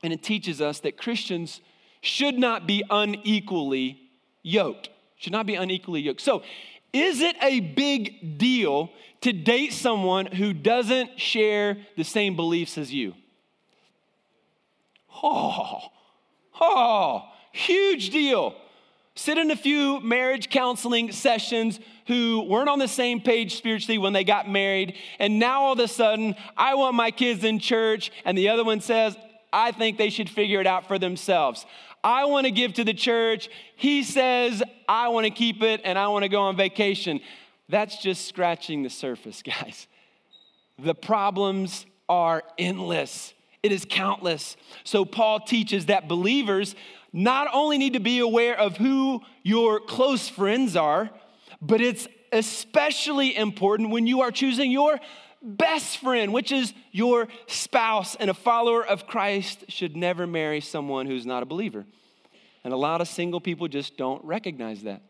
[0.03, 1.61] and it teaches us that Christians
[2.01, 3.99] should not be unequally
[4.43, 4.91] yoked.
[5.17, 6.21] Should not be unequally yoked.
[6.21, 6.43] So,
[6.93, 8.91] is it a big deal
[9.23, 13.15] to date someone who doesn't share the same beliefs as you?
[15.23, 15.81] Oh,
[16.61, 18.55] oh, huge deal.
[19.15, 24.13] Sit in a few marriage counseling sessions who weren't on the same page spiritually when
[24.13, 28.11] they got married, and now all of a sudden, I want my kids in church,
[28.25, 29.17] and the other one says,
[29.53, 31.67] I think they should figure it out for themselves.
[32.03, 33.49] I want to give to the church.
[33.77, 37.21] He says, I want to keep it and I want to go on vacation.
[37.69, 39.87] That's just scratching the surface, guys.
[40.79, 43.35] The problems are endless.
[43.63, 44.57] It is countless.
[44.85, 46.75] So, Paul teaches that believers
[47.13, 51.11] not only need to be aware of who your close friends are,
[51.61, 54.99] but it's especially important when you are choosing your
[55.43, 58.15] best friend, which is your spouse.
[58.17, 61.85] And a follower of Christ should never marry someone who's not a believer.
[62.65, 65.03] And a lot of single people just don't recognize that.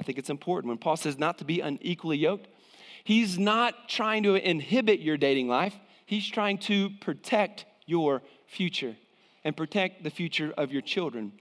[0.00, 0.68] I think it's important.
[0.68, 2.48] When Paul says not to be unequally yoked,
[3.04, 5.74] he's not trying to inhibit your dating life.
[6.08, 8.96] He's trying to protect your future
[9.44, 11.32] and protect the future of your children.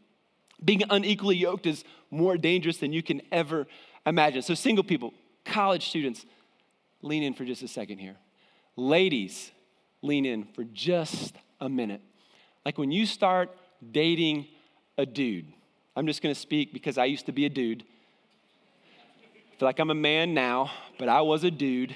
[0.61, 3.65] Being unequally yoked is more dangerous than you can ever
[4.05, 4.41] imagine.
[4.41, 5.13] So, single people,
[5.45, 6.25] college students,
[7.01, 8.17] lean in for just a second here.
[8.75, 9.51] Ladies,
[10.01, 12.01] lean in for just a minute.
[12.65, 13.49] Like when you start
[13.93, 14.47] dating
[14.97, 15.45] a dude,
[15.95, 17.85] I'm just gonna speak because I used to be a dude.
[19.53, 21.95] I feel like I'm a man now, but I was a dude.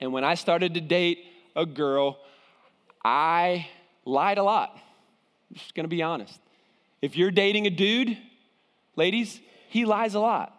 [0.00, 2.18] And when I started to date a girl,
[3.04, 3.68] I
[4.04, 4.72] lied a lot.
[5.50, 6.38] I'm just gonna be honest.
[7.00, 8.16] If you're dating a dude,
[8.96, 10.56] ladies, he lies a lot.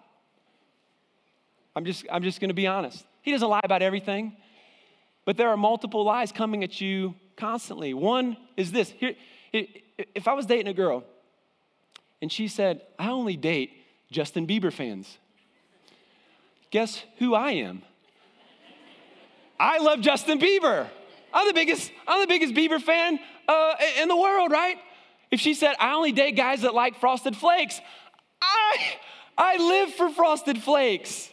[1.75, 3.05] I'm just, I'm just gonna be honest.
[3.21, 4.35] He doesn't lie about everything,
[5.25, 7.93] but there are multiple lies coming at you constantly.
[7.93, 9.15] One is this here,
[9.53, 11.03] if I was dating a girl
[12.21, 13.71] and she said, I only date
[14.11, 15.17] Justin Bieber fans,
[16.71, 17.83] guess who I am?
[19.63, 20.89] I love Justin Bieber.
[21.33, 24.77] I'm the biggest, I'm the biggest Bieber fan uh, in the world, right?
[25.31, 27.79] If she said, I only date guys that like frosted flakes,
[28.41, 28.75] I,
[29.37, 31.29] I live for frosted flakes.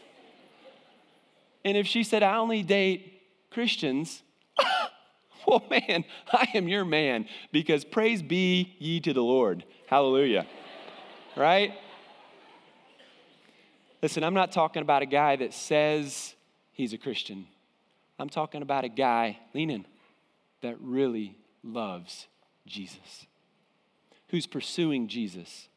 [1.65, 4.23] And if she said, I only date Christians,
[5.47, 9.65] well, man, I am your man because praise be ye to the Lord.
[9.89, 10.47] Hallelujah.
[11.35, 11.75] right?
[14.01, 16.37] Listen, I'm not talking about a guy that says
[16.71, 17.49] he's a Christian.
[18.21, 19.87] I'm talking about a guy, lean in,
[20.61, 22.27] that really loves
[22.67, 23.27] Jesus,
[24.29, 25.69] who's pursuing Jesus,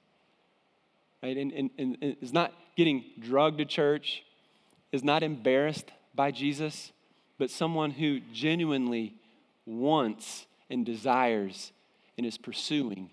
[1.22, 1.38] right?
[1.38, 4.24] And, and, and is not getting drugged to church,
[4.92, 6.92] is not embarrassed by Jesus,
[7.38, 9.16] but someone who genuinely
[9.66, 11.72] wants and desires
[12.18, 13.10] and is pursuing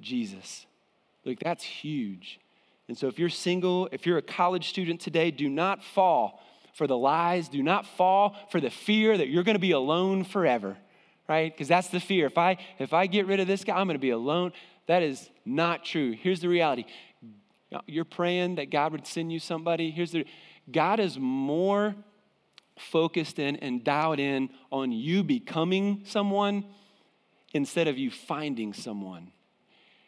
[0.00, 0.66] Jesus.
[1.24, 2.38] Look, that's huge.
[2.86, 6.40] And so if you're single, if you're a college student today, do not fall
[6.72, 7.48] for the lies.
[7.48, 10.76] Do not fall for the fear that you're going to be alone forever,
[11.28, 11.52] right?
[11.52, 12.26] Because that's the fear.
[12.26, 14.52] If I if I get rid of this guy, I'm going to be alone.
[14.86, 16.12] That is not true.
[16.12, 16.84] Here's the reality.
[17.86, 19.90] You're praying that God would send you somebody.
[19.90, 20.26] Here's the
[20.70, 21.94] God is more
[22.78, 26.64] focused in and dialed in on you becoming someone
[27.52, 29.32] instead of you finding someone.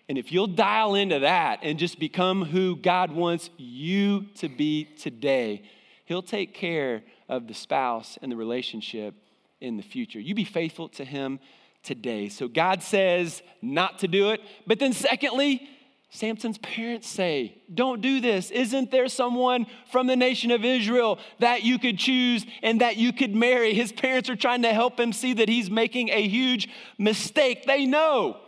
[0.08, 4.84] And if you'll dial into that and just become who God wants you to be
[4.84, 5.62] today,
[6.04, 9.14] He'll take care of the spouse and the relationship
[9.60, 10.20] in the future.
[10.20, 11.40] You be faithful to Him
[11.82, 12.28] today.
[12.28, 14.40] So God says not to do it.
[14.66, 15.68] But then, secondly,
[16.10, 18.50] Samson's parents say, Don't do this.
[18.50, 23.12] Isn't there someone from the nation of Israel that you could choose and that you
[23.12, 23.74] could marry?
[23.74, 27.64] His parents are trying to help him see that he's making a huge mistake.
[27.66, 28.38] They know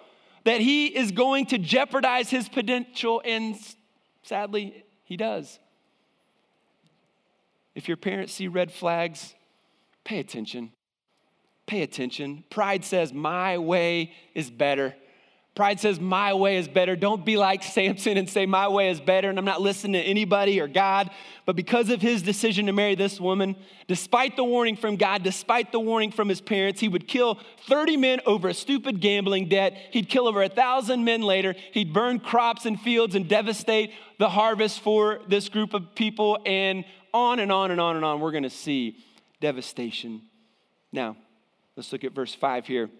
[0.44, 3.56] that he is going to jeopardize his potential, and
[4.22, 5.58] sadly, he does.
[7.76, 9.34] If your parents see red flags,
[10.02, 10.72] pay attention.
[11.66, 12.42] Pay attention.
[12.48, 14.94] Pride says, My way is better.
[15.54, 16.96] Pride says, My way is better.
[16.96, 20.08] Don't be like Samson and say, My way is better, and I'm not listening to
[20.08, 21.10] anybody or God.
[21.44, 23.56] But because of his decision to marry this woman,
[23.88, 27.98] despite the warning from God, despite the warning from his parents, he would kill 30
[27.98, 29.76] men over a stupid gambling debt.
[29.90, 31.54] He'd kill over a thousand men later.
[31.72, 36.38] He'd burn crops and fields and devastate the harvest for this group of people.
[36.46, 38.98] And on and on and on and on, we're going to see
[39.40, 40.22] devastation.
[40.92, 41.16] Now,
[41.74, 42.90] let's look at verse 5 here.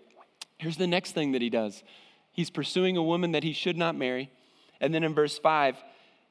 [0.59, 1.83] Here's the next thing that he does
[2.33, 4.31] he's pursuing a woman that he should not marry.
[4.81, 5.77] And then in verse 5,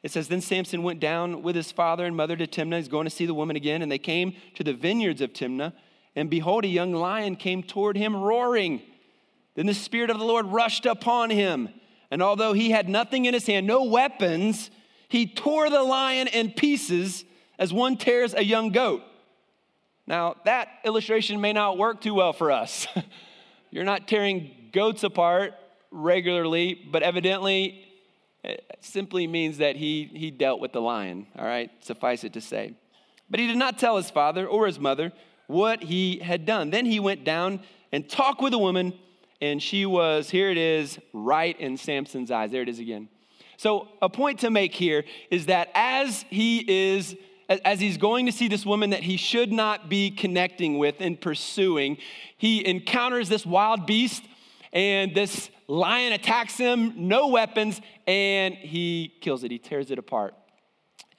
[0.04, 2.78] it says, Then Samson went down with his father and mother to Timnah.
[2.78, 3.82] He's going to see the woman again.
[3.82, 5.74] And they came to the vineyards of Timnah.
[6.15, 8.82] And behold, a young lion came toward him roaring.
[9.56, 11.69] Then the Spirit of the Lord rushed upon him.
[12.12, 14.69] And although he had nothing in his hand, no weapons,
[15.08, 17.26] he tore the lion in pieces
[17.58, 19.02] as one tears a young goat.
[20.08, 22.88] Now, that illustration may not work too well for us.
[23.72, 25.54] You're not tearing goats apart
[25.91, 27.86] regularly, but evidently
[28.44, 31.72] it simply means that he, he dealt with the lion, all right?
[31.84, 32.76] Suffice it to say.
[33.30, 35.12] But he did not tell his father or his mother
[35.48, 36.70] what he had done.
[36.70, 38.94] Then he went down and talked with a woman,
[39.41, 42.52] and she was, here it is, right in Samson's eyes.
[42.52, 43.10] There it is again.
[43.58, 47.15] So, a point to make here is that as he is
[47.50, 51.20] as he's going to see this woman that he should not be connecting with and
[51.20, 51.98] pursuing,
[52.38, 54.24] he encounters this wild beast,
[54.74, 59.52] and this lion attacks him, no weapons, and he kills it.
[59.52, 60.34] He tears it apart.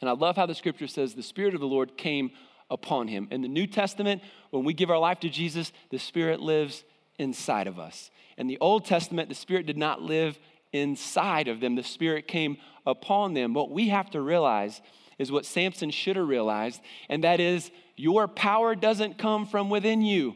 [0.01, 2.31] And I love how the scripture says the Spirit of the Lord came
[2.71, 3.29] upon him.
[3.31, 6.85] In the New Testament, when we give our life to Jesus, the Spirit lives
[7.19, 8.11] inside of us.
[8.37, 10.39] In the Old Testament, the Spirit did not live
[10.73, 13.55] inside of them, the Spirit came upon them.
[13.55, 14.83] What we have to realize
[15.18, 20.02] is what Samson should have realized, and that is your power doesn't come from within
[20.02, 20.35] you,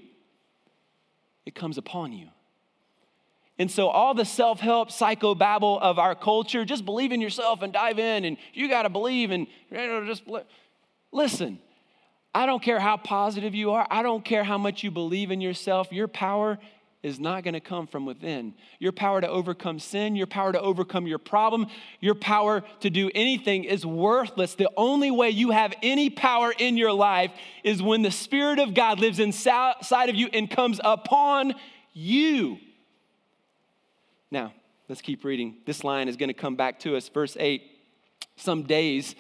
[1.44, 2.28] it comes upon you.
[3.58, 7.72] And so, all the self help psychobabble of our culture, just believe in yourself and
[7.72, 10.22] dive in, and you got to believe and you know, just
[11.12, 11.58] listen.
[12.32, 15.40] I don't care how positive you are, I don't care how much you believe in
[15.40, 16.58] yourself, your power
[17.02, 18.54] is not going to come from within.
[18.78, 21.66] Your power to overcome sin, your power to overcome your problem,
[22.00, 24.54] your power to do anything is worthless.
[24.54, 27.30] The only way you have any power in your life
[27.64, 31.54] is when the Spirit of God lives inside of you and comes upon
[31.94, 32.58] you.
[34.30, 34.52] Now,
[34.88, 35.56] let's keep reading.
[35.64, 37.08] This line is going to come back to us.
[37.08, 37.62] Verse 8
[38.36, 39.14] Some days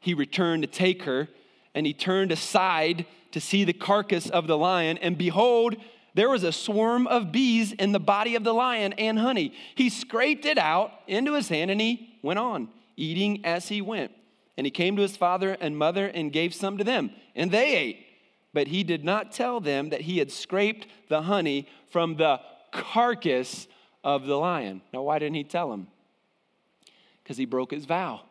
[0.00, 1.28] he returned to take her,
[1.74, 5.76] and he turned aside to see the carcass of the lion, and behold,
[6.16, 9.52] there was a swarm of bees in the body of the lion and honey.
[9.74, 14.12] He scraped it out into his hand and he went on, eating as he went.
[14.56, 17.76] And he came to his father and mother and gave some to them, and they
[17.76, 18.06] ate.
[18.54, 22.40] But he did not tell them that he had scraped the honey from the
[22.72, 23.68] carcass
[24.02, 24.80] of the lion.
[24.94, 25.88] Now, why didn't he tell them?
[27.22, 28.22] Because he broke his vow.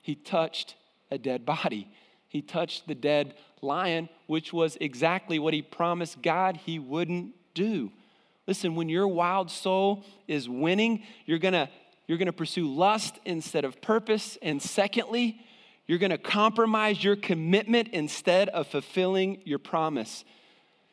[0.00, 0.76] He touched
[1.10, 1.88] a dead body,
[2.28, 7.92] he touched the dead lion, which was exactly what he promised God he wouldn't do.
[8.46, 11.68] Listen, when your wild soul is winning, you're gonna,
[12.06, 14.38] you're gonna pursue lust instead of purpose.
[14.40, 15.38] And secondly,
[15.86, 20.24] you're gonna compromise your commitment instead of fulfilling your promise.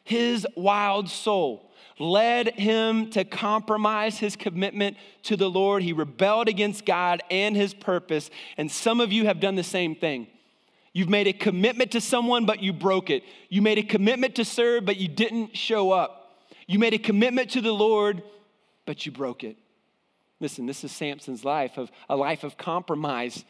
[0.04, 5.82] His wild soul led him to compromise his commitment to the Lord.
[5.82, 8.30] He rebelled against God and his purpose.
[8.58, 10.28] And some of you have done the same thing.
[10.94, 13.24] You've made a commitment to someone, but you broke it.
[13.50, 16.44] You made a commitment to serve, but you didn't show up.
[16.68, 18.24] You made a commitment to the Lord,
[18.86, 19.58] but you broke it.
[20.40, 23.44] Listen, this is Samson's life of a life of compromise,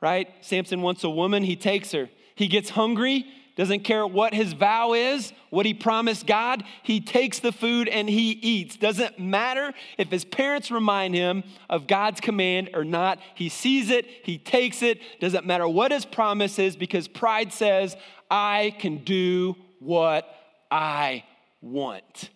[0.00, 0.28] right?
[0.40, 2.08] Samson wants a woman, he takes her.
[2.34, 3.26] He gets hungry,
[3.60, 8.08] doesn't care what his vow is, what he promised God, he takes the food and
[8.08, 8.78] he eats.
[8.78, 13.18] Doesn't matter if his parents remind him of God's command or not.
[13.34, 14.98] He sees it, he takes it.
[15.20, 17.98] Doesn't matter what his promise is because pride says,
[18.30, 20.26] I can do what
[20.70, 21.24] I
[21.60, 22.30] want.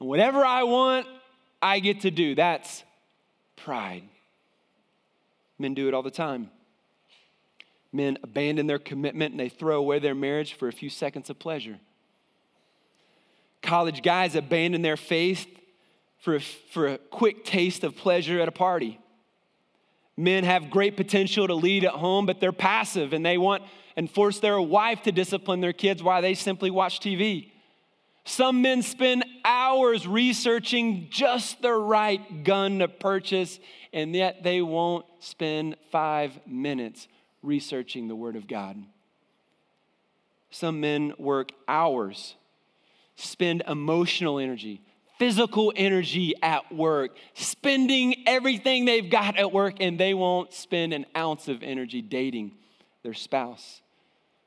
[0.00, 1.06] And whatever I want,
[1.62, 2.34] I get to do.
[2.34, 2.82] That's
[3.54, 4.02] pride.
[5.60, 6.50] Men do it all the time.
[7.92, 11.38] Men abandon their commitment and they throw away their marriage for a few seconds of
[11.38, 11.78] pleasure.
[13.62, 15.46] College guys abandon their faith
[16.18, 19.00] for a, for a quick taste of pleasure at a party.
[20.16, 23.62] Men have great potential to lead at home, but they're passive and they want
[23.96, 27.52] and force their wife to discipline their kids while they simply watch TV.
[28.24, 33.58] Some men spend hours researching just the right gun to purchase,
[33.92, 37.08] and yet they won't spend five minutes
[37.42, 38.76] researching the Word of God.
[40.50, 42.34] Some men work hours,
[43.16, 44.80] spend emotional energy,
[45.18, 51.04] physical energy at work, spending everything they've got at work, and they won't spend an
[51.16, 52.52] ounce of energy dating
[53.02, 53.82] their spouse.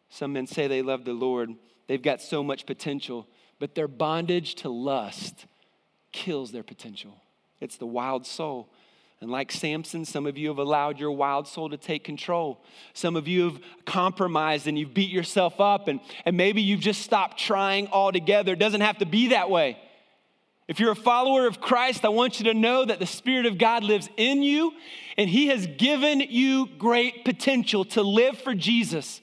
[0.09, 1.53] Some men say they love the Lord,
[1.87, 3.27] they've got so much potential,
[3.59, 5.45] but their bondage to lust
[6.11, 7.21] kills their potential.
[7.59, 8.69] It's the wild soul.
[9.21, 12.59] And like Samson, some of you have allowed your wild soul to take control.
[12.93, 17.03] Some of you have compromised and you've beat yourself up, and, and maybe you've just
[17.03, 18.53] stopped trying altogether.
[18.53, 19.77] It doesn't have to be that way.
[20.67, 23.59] If you're a follower of Christ, I want you to know that the Spirit of
[23.59, 24.73] God lives in you,
[25.17, 29.21] and He has given you great potential to live for Jesus.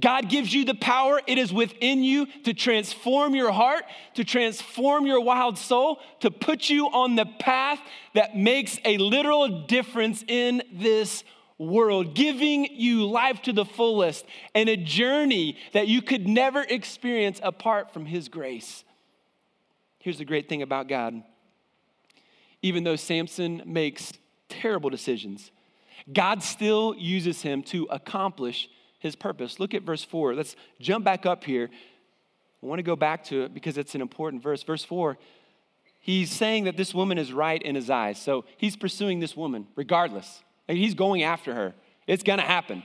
[0.00, 3.84] God gives you the power, it is within you to transform your heart,
[4.14, 7.80] to transform your wild soul, to put you on the path
[8.14, 11.24] that makes a literal difference in this
[11.58, 14.24] world, giving you life to the fullest
[14.54, 18.84] and a journey that you could never experience apart from His grace.
[19.98, 21.22] Here's the great thing about God
[22.62, 24.12] even though Samson makes
[24.50, 25.50] terrible decisions,
[26.12, 28.68] God still uses him to accomplish
[29.00, 29.58] his purpose.
[29.58, 30.34] Look at verse 4.
[30.34, 31.68] Let's jump back up here.
[32.62, 34.62] I want to go back to it because it's an important verse.
[34.62, 35.18] Verse 4,
[35.98, 38.20] he's saying that this woman is right in his eyes.
[38.20, 40.42] So he's pursuing this woman regardless.
[40.68, 41.74] He's going after her.
[42.06, 42.84] It's going to happen.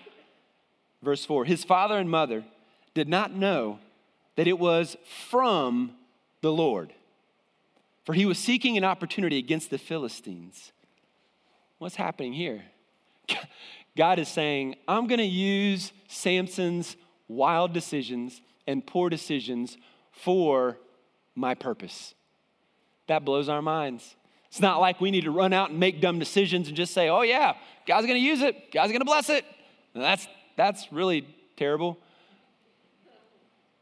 [1.03, 2.43] Verse 4 His father and mother
[2.93, 3.79] did not know
[4.37, 4.97] that it was
[5.29, 5.91] from
[6.41, 6.93] the Lord,
[8.05, 10.71] for he was seeking an opportunity against the Philistines.
[11.77, 12.63] What's happening here?
[13.97, 16.95] God is saying, I'm going to use Samson's
[17.27, 19.77] wild decisions and poor decisions
[20.11, 20.77] for
[21.35, 22.13] my purpose.
[23.07, 24.15] That blows our minds.
[24.47, 27.09] It's not like we need to run out and make dumb decisions and just say,
[27.09, 29.45] oh, yeah, God's going to use it, God's going to bless it.
[29.93, 31.27] that's, that's really
[31.57, 31.97] terrible.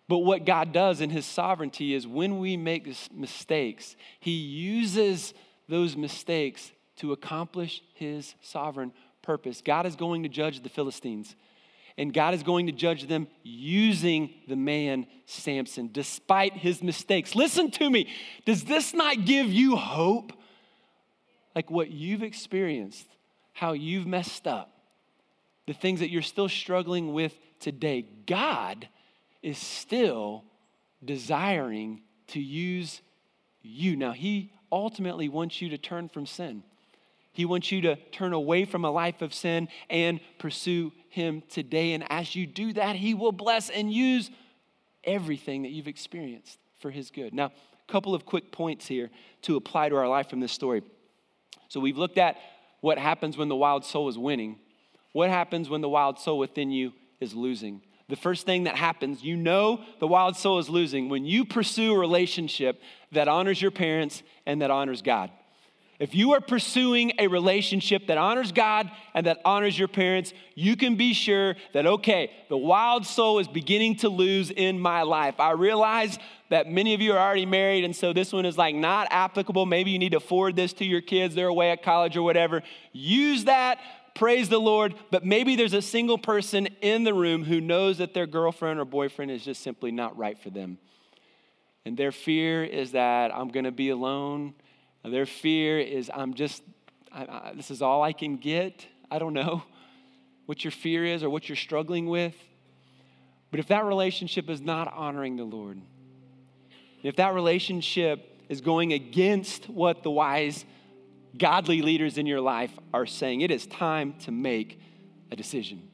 [0.08, 5.34] But what God does in His sovereignty is when we make mistakes, He uses
[5.70, 8.92] those mistakes to accomplish His sovereign
[9.24, 9.62] purpose.
[9.66, 11.36] God is going to judge the Philistines,
[11.98, 17.36] and God is going to judge them using the man Samson, despite his mistakes.
[17.36, 18.08] Listen to me.
[18.46, 20.34] Does this not give you hope?
[21.56, 23.08] Like what you've experienced,
[23.54, 24.72] how you've messed up,
[25.68, 28.08] the things that you're still struggling with today.
[28.26, 28.90] God
[29.42, 30.44] is still
[31.04, 33.02] desiring to use
[33.62, 33.96] you.
[33.96, 36.64] Now, He ultimately wants you to turn from sin.
[37.34, 41.94] He wants you to turn away from a life of sin and pursue Him today.
[41.94, 44.30] And as you do that, He will bless and use
[45.04, 47.34] everything that you've experienced for His good.
[47.34, 49.10] Now, a couple of quick points here
[49.42, 50.84] to apply to our life from this story.
[51.70, 52.38] So, we've looked at
[52.82, 54.60] what happens when the wild soul is winning,
[55.12, 57.82] what happens when the wild soul within you is losing.
[58.10, 61.96] The first thing that happens, you know the wild soul is losing when you pursue
[61.96, 62.82] a relationship
[63.12, 65.32] that honors your parents and that honors God.
[66.04, 70.76] If you are pursuing a relationship that honors God and that honors your parents, you
[70.76, 75.40] can be sure that, okay, the wild soul is beginning to lose in my life.
[75.40, 78.76] I realize that many of you are already married, and so this one is like
[78.76, 79.66] not applicable.
[79.66, 82.64] Maybe you need to forward this to your kids, they're away at college or whatever.
[82.92, 83.80] Use that,
[84.14, 88.14] praise the Lord, but maybe there's a single person in the room who knows that
[88.14, 90.80] their girlfriend or boyfriend is just simply not right for them.
[91.86, 94.56] And their fear is that I'm gonna be alone
[95.12, 96.64] their fear is, I'm just,
[97.12, 98.86] I, I, this is all I can get.
[99.12, 99.64] I don't know
[100.46, 102.36] what your fear is or what you're struggling with.
[103.52, 105.80] But if that relationship is not honoring the Lord,
[107.04, 110.66] if that relationship is going against what the wise,
[111.38, 114.80] godly leaders in your life are saying, it is time to make
[115.32, 115.88] a decision.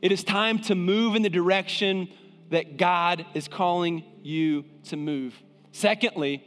[0.00, 2.08] It is time to move in the direction
[2.50, 5.34] that God is calling you to move.
[5.70, 6.44] Secondly,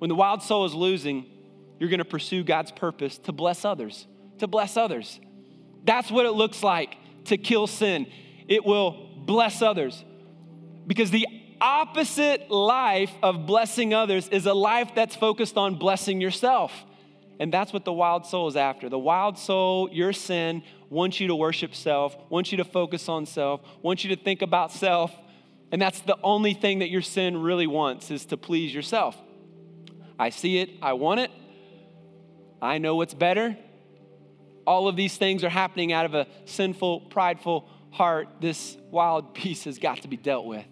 [0.00, 1.26] when the wild soul is losing,
[1.78, 4.06] you're going to pursue God's purpose to bless others,
[4.38, 5.20] to bless others.
[5.84, 6.96] That's what it looks like
[7.26, 8.06] to kill sin.
[8.48, 10.02] It will bless others.
[10.86, 11.26] Because the
[11.60, 16.72] opposite life of blessing others is a life that's focused on blessing yourself.
[17.38, 18.88] And that's what the wild soul is after.
[18.88, 23.26] The wild soul, your sin, wants you to worship self, wants you to focus on
[23.26, 25.14] self, wants you to think about self.
[25.70, 29.14] And that's the only thing that your sin really wants is to please yourself.
[30.20, 31.30] I see it, I want it,
[32.60, 33.56] I know what's better.
[34.66, 38.28] All of these things are happening out of a sinful, prideful heart.
[38.38, 40.66] This wild beast has got to be dealt with.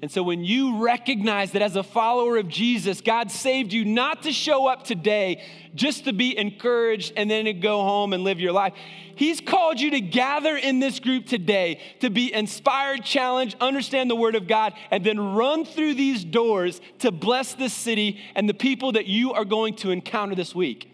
[0.00, 4.22] And so, when you recognize that as a follower of Jesus, God saved you not
[4.22, 5.42] to show up today
[5.74, 8.74] just to be encouraged and then to go home and live your life,
[9.16, 14.14] He's called you to gather in this group today to be inspired, challenged, understand the
[14.14, 18.54] Word of God, and then run through these doors to bless this city and the
[18.54, 20.88] people that you are going to encounter this week.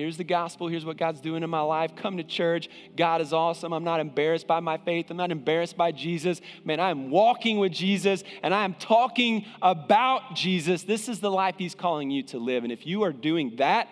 [0.00, 0.66] Here's the gospel.
[0.66, 1.94] Here's what God's doing in my life.
[1.94, 2.70] Come to church.
[2.96, 3.74] God is awesome.
[3.74, 5.10] I'm not embarrassed by my faith.
[5.10, 6.40] I'm not embarrassed by Jesus.
[6.64, 10.84] Man, I'm walking with Jesus and I am talking about Jesus.
[10.84, 12.64] This is the life He's calling you to live.
[12.64, 13.88] And if you are doing that,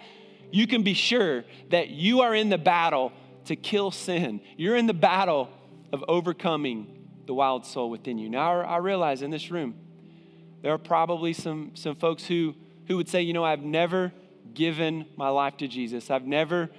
[0.50, 3.12] you can be sure that you are in the battle
[3.44, 4.40] to kill sin.
[4.56, 5.50] You're in the battle
[5.92, 8.30] of overcoming the wild soul within you.
[8.30, 9.74] Now, I realize in this room,
[10.62, 12.54] there are probably some, some folks who,
[12.86, 14.10] who would say, you know, I've never
[14.54, 16.10] given my life to Jesus.
[16.10, 16.70] I've never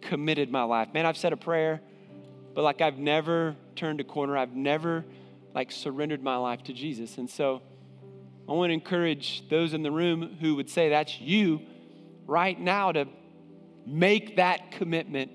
[0.00, 0.88] committed my life.
[0.92, 1.80] Man, I've said a prayer,
[2.54, 4.36] but like I've never turned a corner.
[4.36, 5.04] I've never
[5.54, 7.18] like surrendered my life to Jesus.
[7.18, 7.62] And so
[8.48, 11.60] I want to encourage those in the room who would say that's you
[12.26, 13.06] right now to
[13.86, 15.30] make that commitment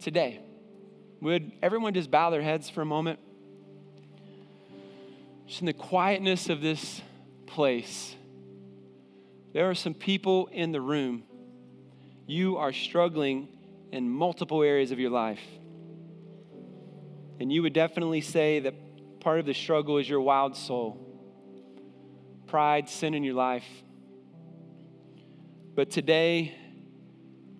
[0.00, 0.40] today.
[1.20, 3.20] Would everyone just bow their heads for a moment?
[5.46, 7.00] Just in the quietness of this
[7.46, 8.14] place.
[9.52, 11.24] There are some people in the room.
[12.26, 13.48] You are struggling
[13.92, 15.42] in multiple areas of your life.
[17.38, 20.98] And you would definitely say that part of the struggle is your wild soul,
[22.46, 23.66] pride, sin in your life.
[25.74, 26.54] But today,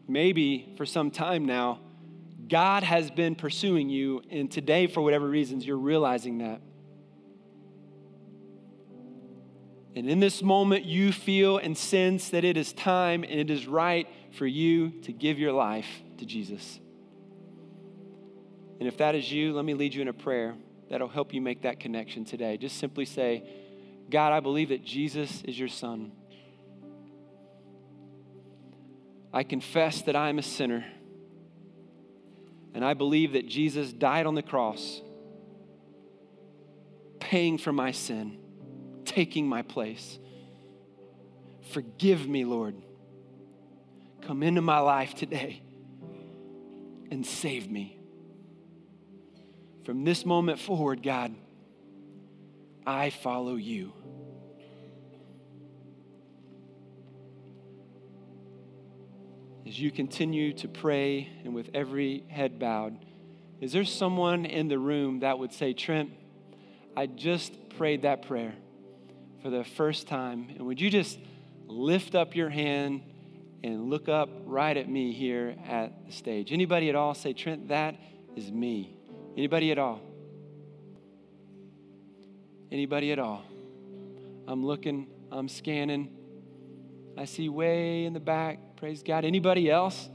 [0.09, 1.80] maybe for some time now,
[2.49, 6.61] God has been pursuing you, and today, for whatever reasons, you're realizing that.
[9.95, 13.66] And in this moment, you feel and sense that it is time and it is
[13.66, 15.88] right for you to give your life
[16.18, 16.80] to Jesus.
[18.78, 20.55] And if that is you, let me lead you in a prayer
[20.88, 22.57] that'll help you make that connection today.
[22.57, 23.45] Just simply say,
[24.11, 26.12] God, I believe that Jesus is your son.
[29.32, 30.84] I confess that I am a sinner.
[32.74, 35.03] And I believe that Jesus died on the cross,
[37.20, 38.41] paying for my sin
[39.14, 40.18] taking my place.
[41.70, 42.74] Forgive me, Lord.
[44.22, 45.62] Come into my life today
[47.10, 47.98] and save me.
[49.84, 51.34] From this moment forward, God,
[52.86, 53.92] I follow you.
[59.66, 62.98] As you continue to pray and with every head bowed,
[63.60, 66.10] is there someone in the room that would say, Trent,
[66.96, 68.54] I just prayed that prayer?
[69.43, 70.49] For the first time.
[70.57, 71.18] And would you just
[71.66, 73.03] lift up your hand
[73.64, 76.53] and look up right at me here at the stage?
[76.53, 77.97] Anybody at all say, Trent, that
[78.36, 78.97] is me?
[79.36, 80.01] Anybody at all?
[82.70, 83.43] Anybody at all?
[84.47, 86.11] I'm looking, I'm scanning.
[87.16, 88.76] I see way in the back.
[88.76, 89.24] Praise God.
[89.24, 90.09] Anybody else?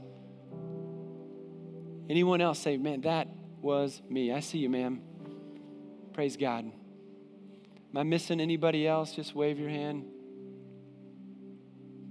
[2.08, 3.28] Anyone else say, man, that
[3.60, 4.32] was me.
[4.32, 5.02] I see you, ma'am.
[6.12, 6.72] Praise God.
[7.90, 9.12] Am I missing anybody else?
[9.12, 10.04] Just wave your hand.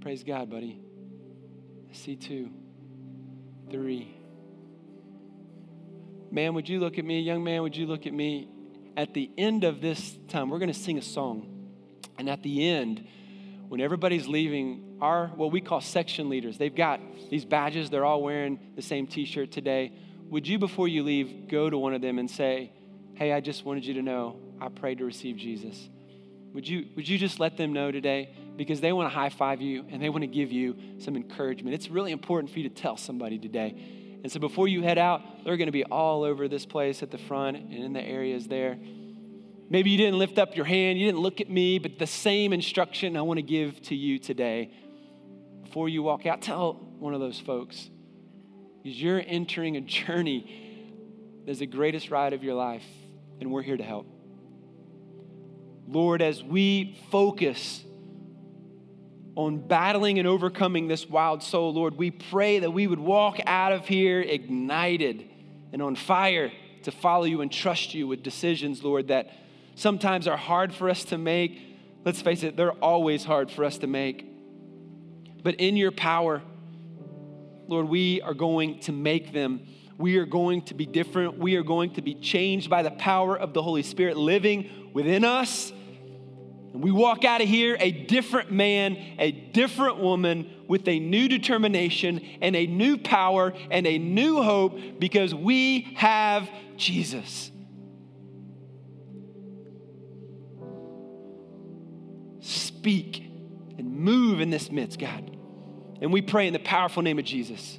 [0.00, 0.80] Praise God, buddy.
[1.88, 2.50] I see two,
[3.70, 4.16] three.
[6.30, 7.20] Man, would you look at me?
[7.20, 8.48] Young man, would you look at me?
[8.96, 11.70] At the end of this time, we're going to sing a song.
[12.18, 13.06] And at the end,
[13.68, 17.00] when everybody's leaving, our what we call section leaders, they've got
[17.30, 19.92] these badges, they're all wearing the same t shirt today.
[20.30, 22.72] Would you, before you leave, go to one of them and say,
[23.14, 25.88] Hey, I just wanted you to know I prayed to receive Jesus?
[26.54, 28.34] Would you, would you just let them know today?
[28.56, 31.74] Because they want to high five you and they want to give you some encouragement.
[31.74, 33.74] It's really important for you to tell somebody today.
[34.22, 37.10] And so before you head out, they're going to be all over this place at
[37.10, 38.76] the front and in the areas there.
[39.70, 42.52] Maybe you didn't lift up your hand, you didn't look at me, but the same
[42.52, 44.72] instruction I want to give to you today.
[45.62, 47.90] Before you walk out, tell one of those folks,
[48.82, 52.84] because you're entering a journey that's the greatest ride of your life,
[53.40, 54.06] and we're here to help.
[55.88, 57.82] Lord, as we focus
[59.34, 63.72] on battling and overcoming this wild soul, Lord, we pray that we would walk out
[63.72, 65.24] of here ignited
[65.72, 69.30] and on fire to follow you and trust you with decisions, Lord, that
[69.76, 71.58] sometimes are hard for us to make.
[72.04, 74.26] Let's face it, they're always hard for us to make.
[75.42, 76.42] But in your power,
[77.66, 79.66] Lord, we are going to make them.
[79.96, 81.38] We are going to be different.
[81.38, 85.24] We are going to be changed by the power of the Holy Spirit living within
[85.24, 85.72] us
[86.72, 91.28] and we walk out of here a different man, a different woman with a new
[91.28, 97.50] determination and a new power and a new hope because we have Jesus.
[102.40, 103.22] Speak
[103.78, 105.36] and move in this midst, God.
[106.00, 107.78] And we pray in the powerful name of Jesus.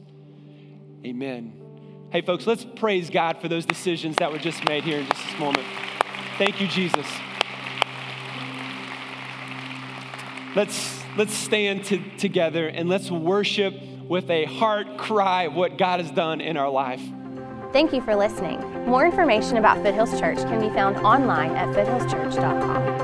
[1.06, 1.54] Amen.
[2.12, 5.24] Hey, folks, let's praise God for those decisions that were just made here in just
[5.26, 5.66] this moment.
[6.38, 7.06] Thank you, Jesus.
[10.56, 13.74] Let's, let's stand to, together and let's worship
[14.08, 17.02] with a heart cry what God has done in our life.
[17.72, 18.60] Thank you for listening.
[18.86, 22.99] More information about Foothills Church can be found online at foothillschurch.com.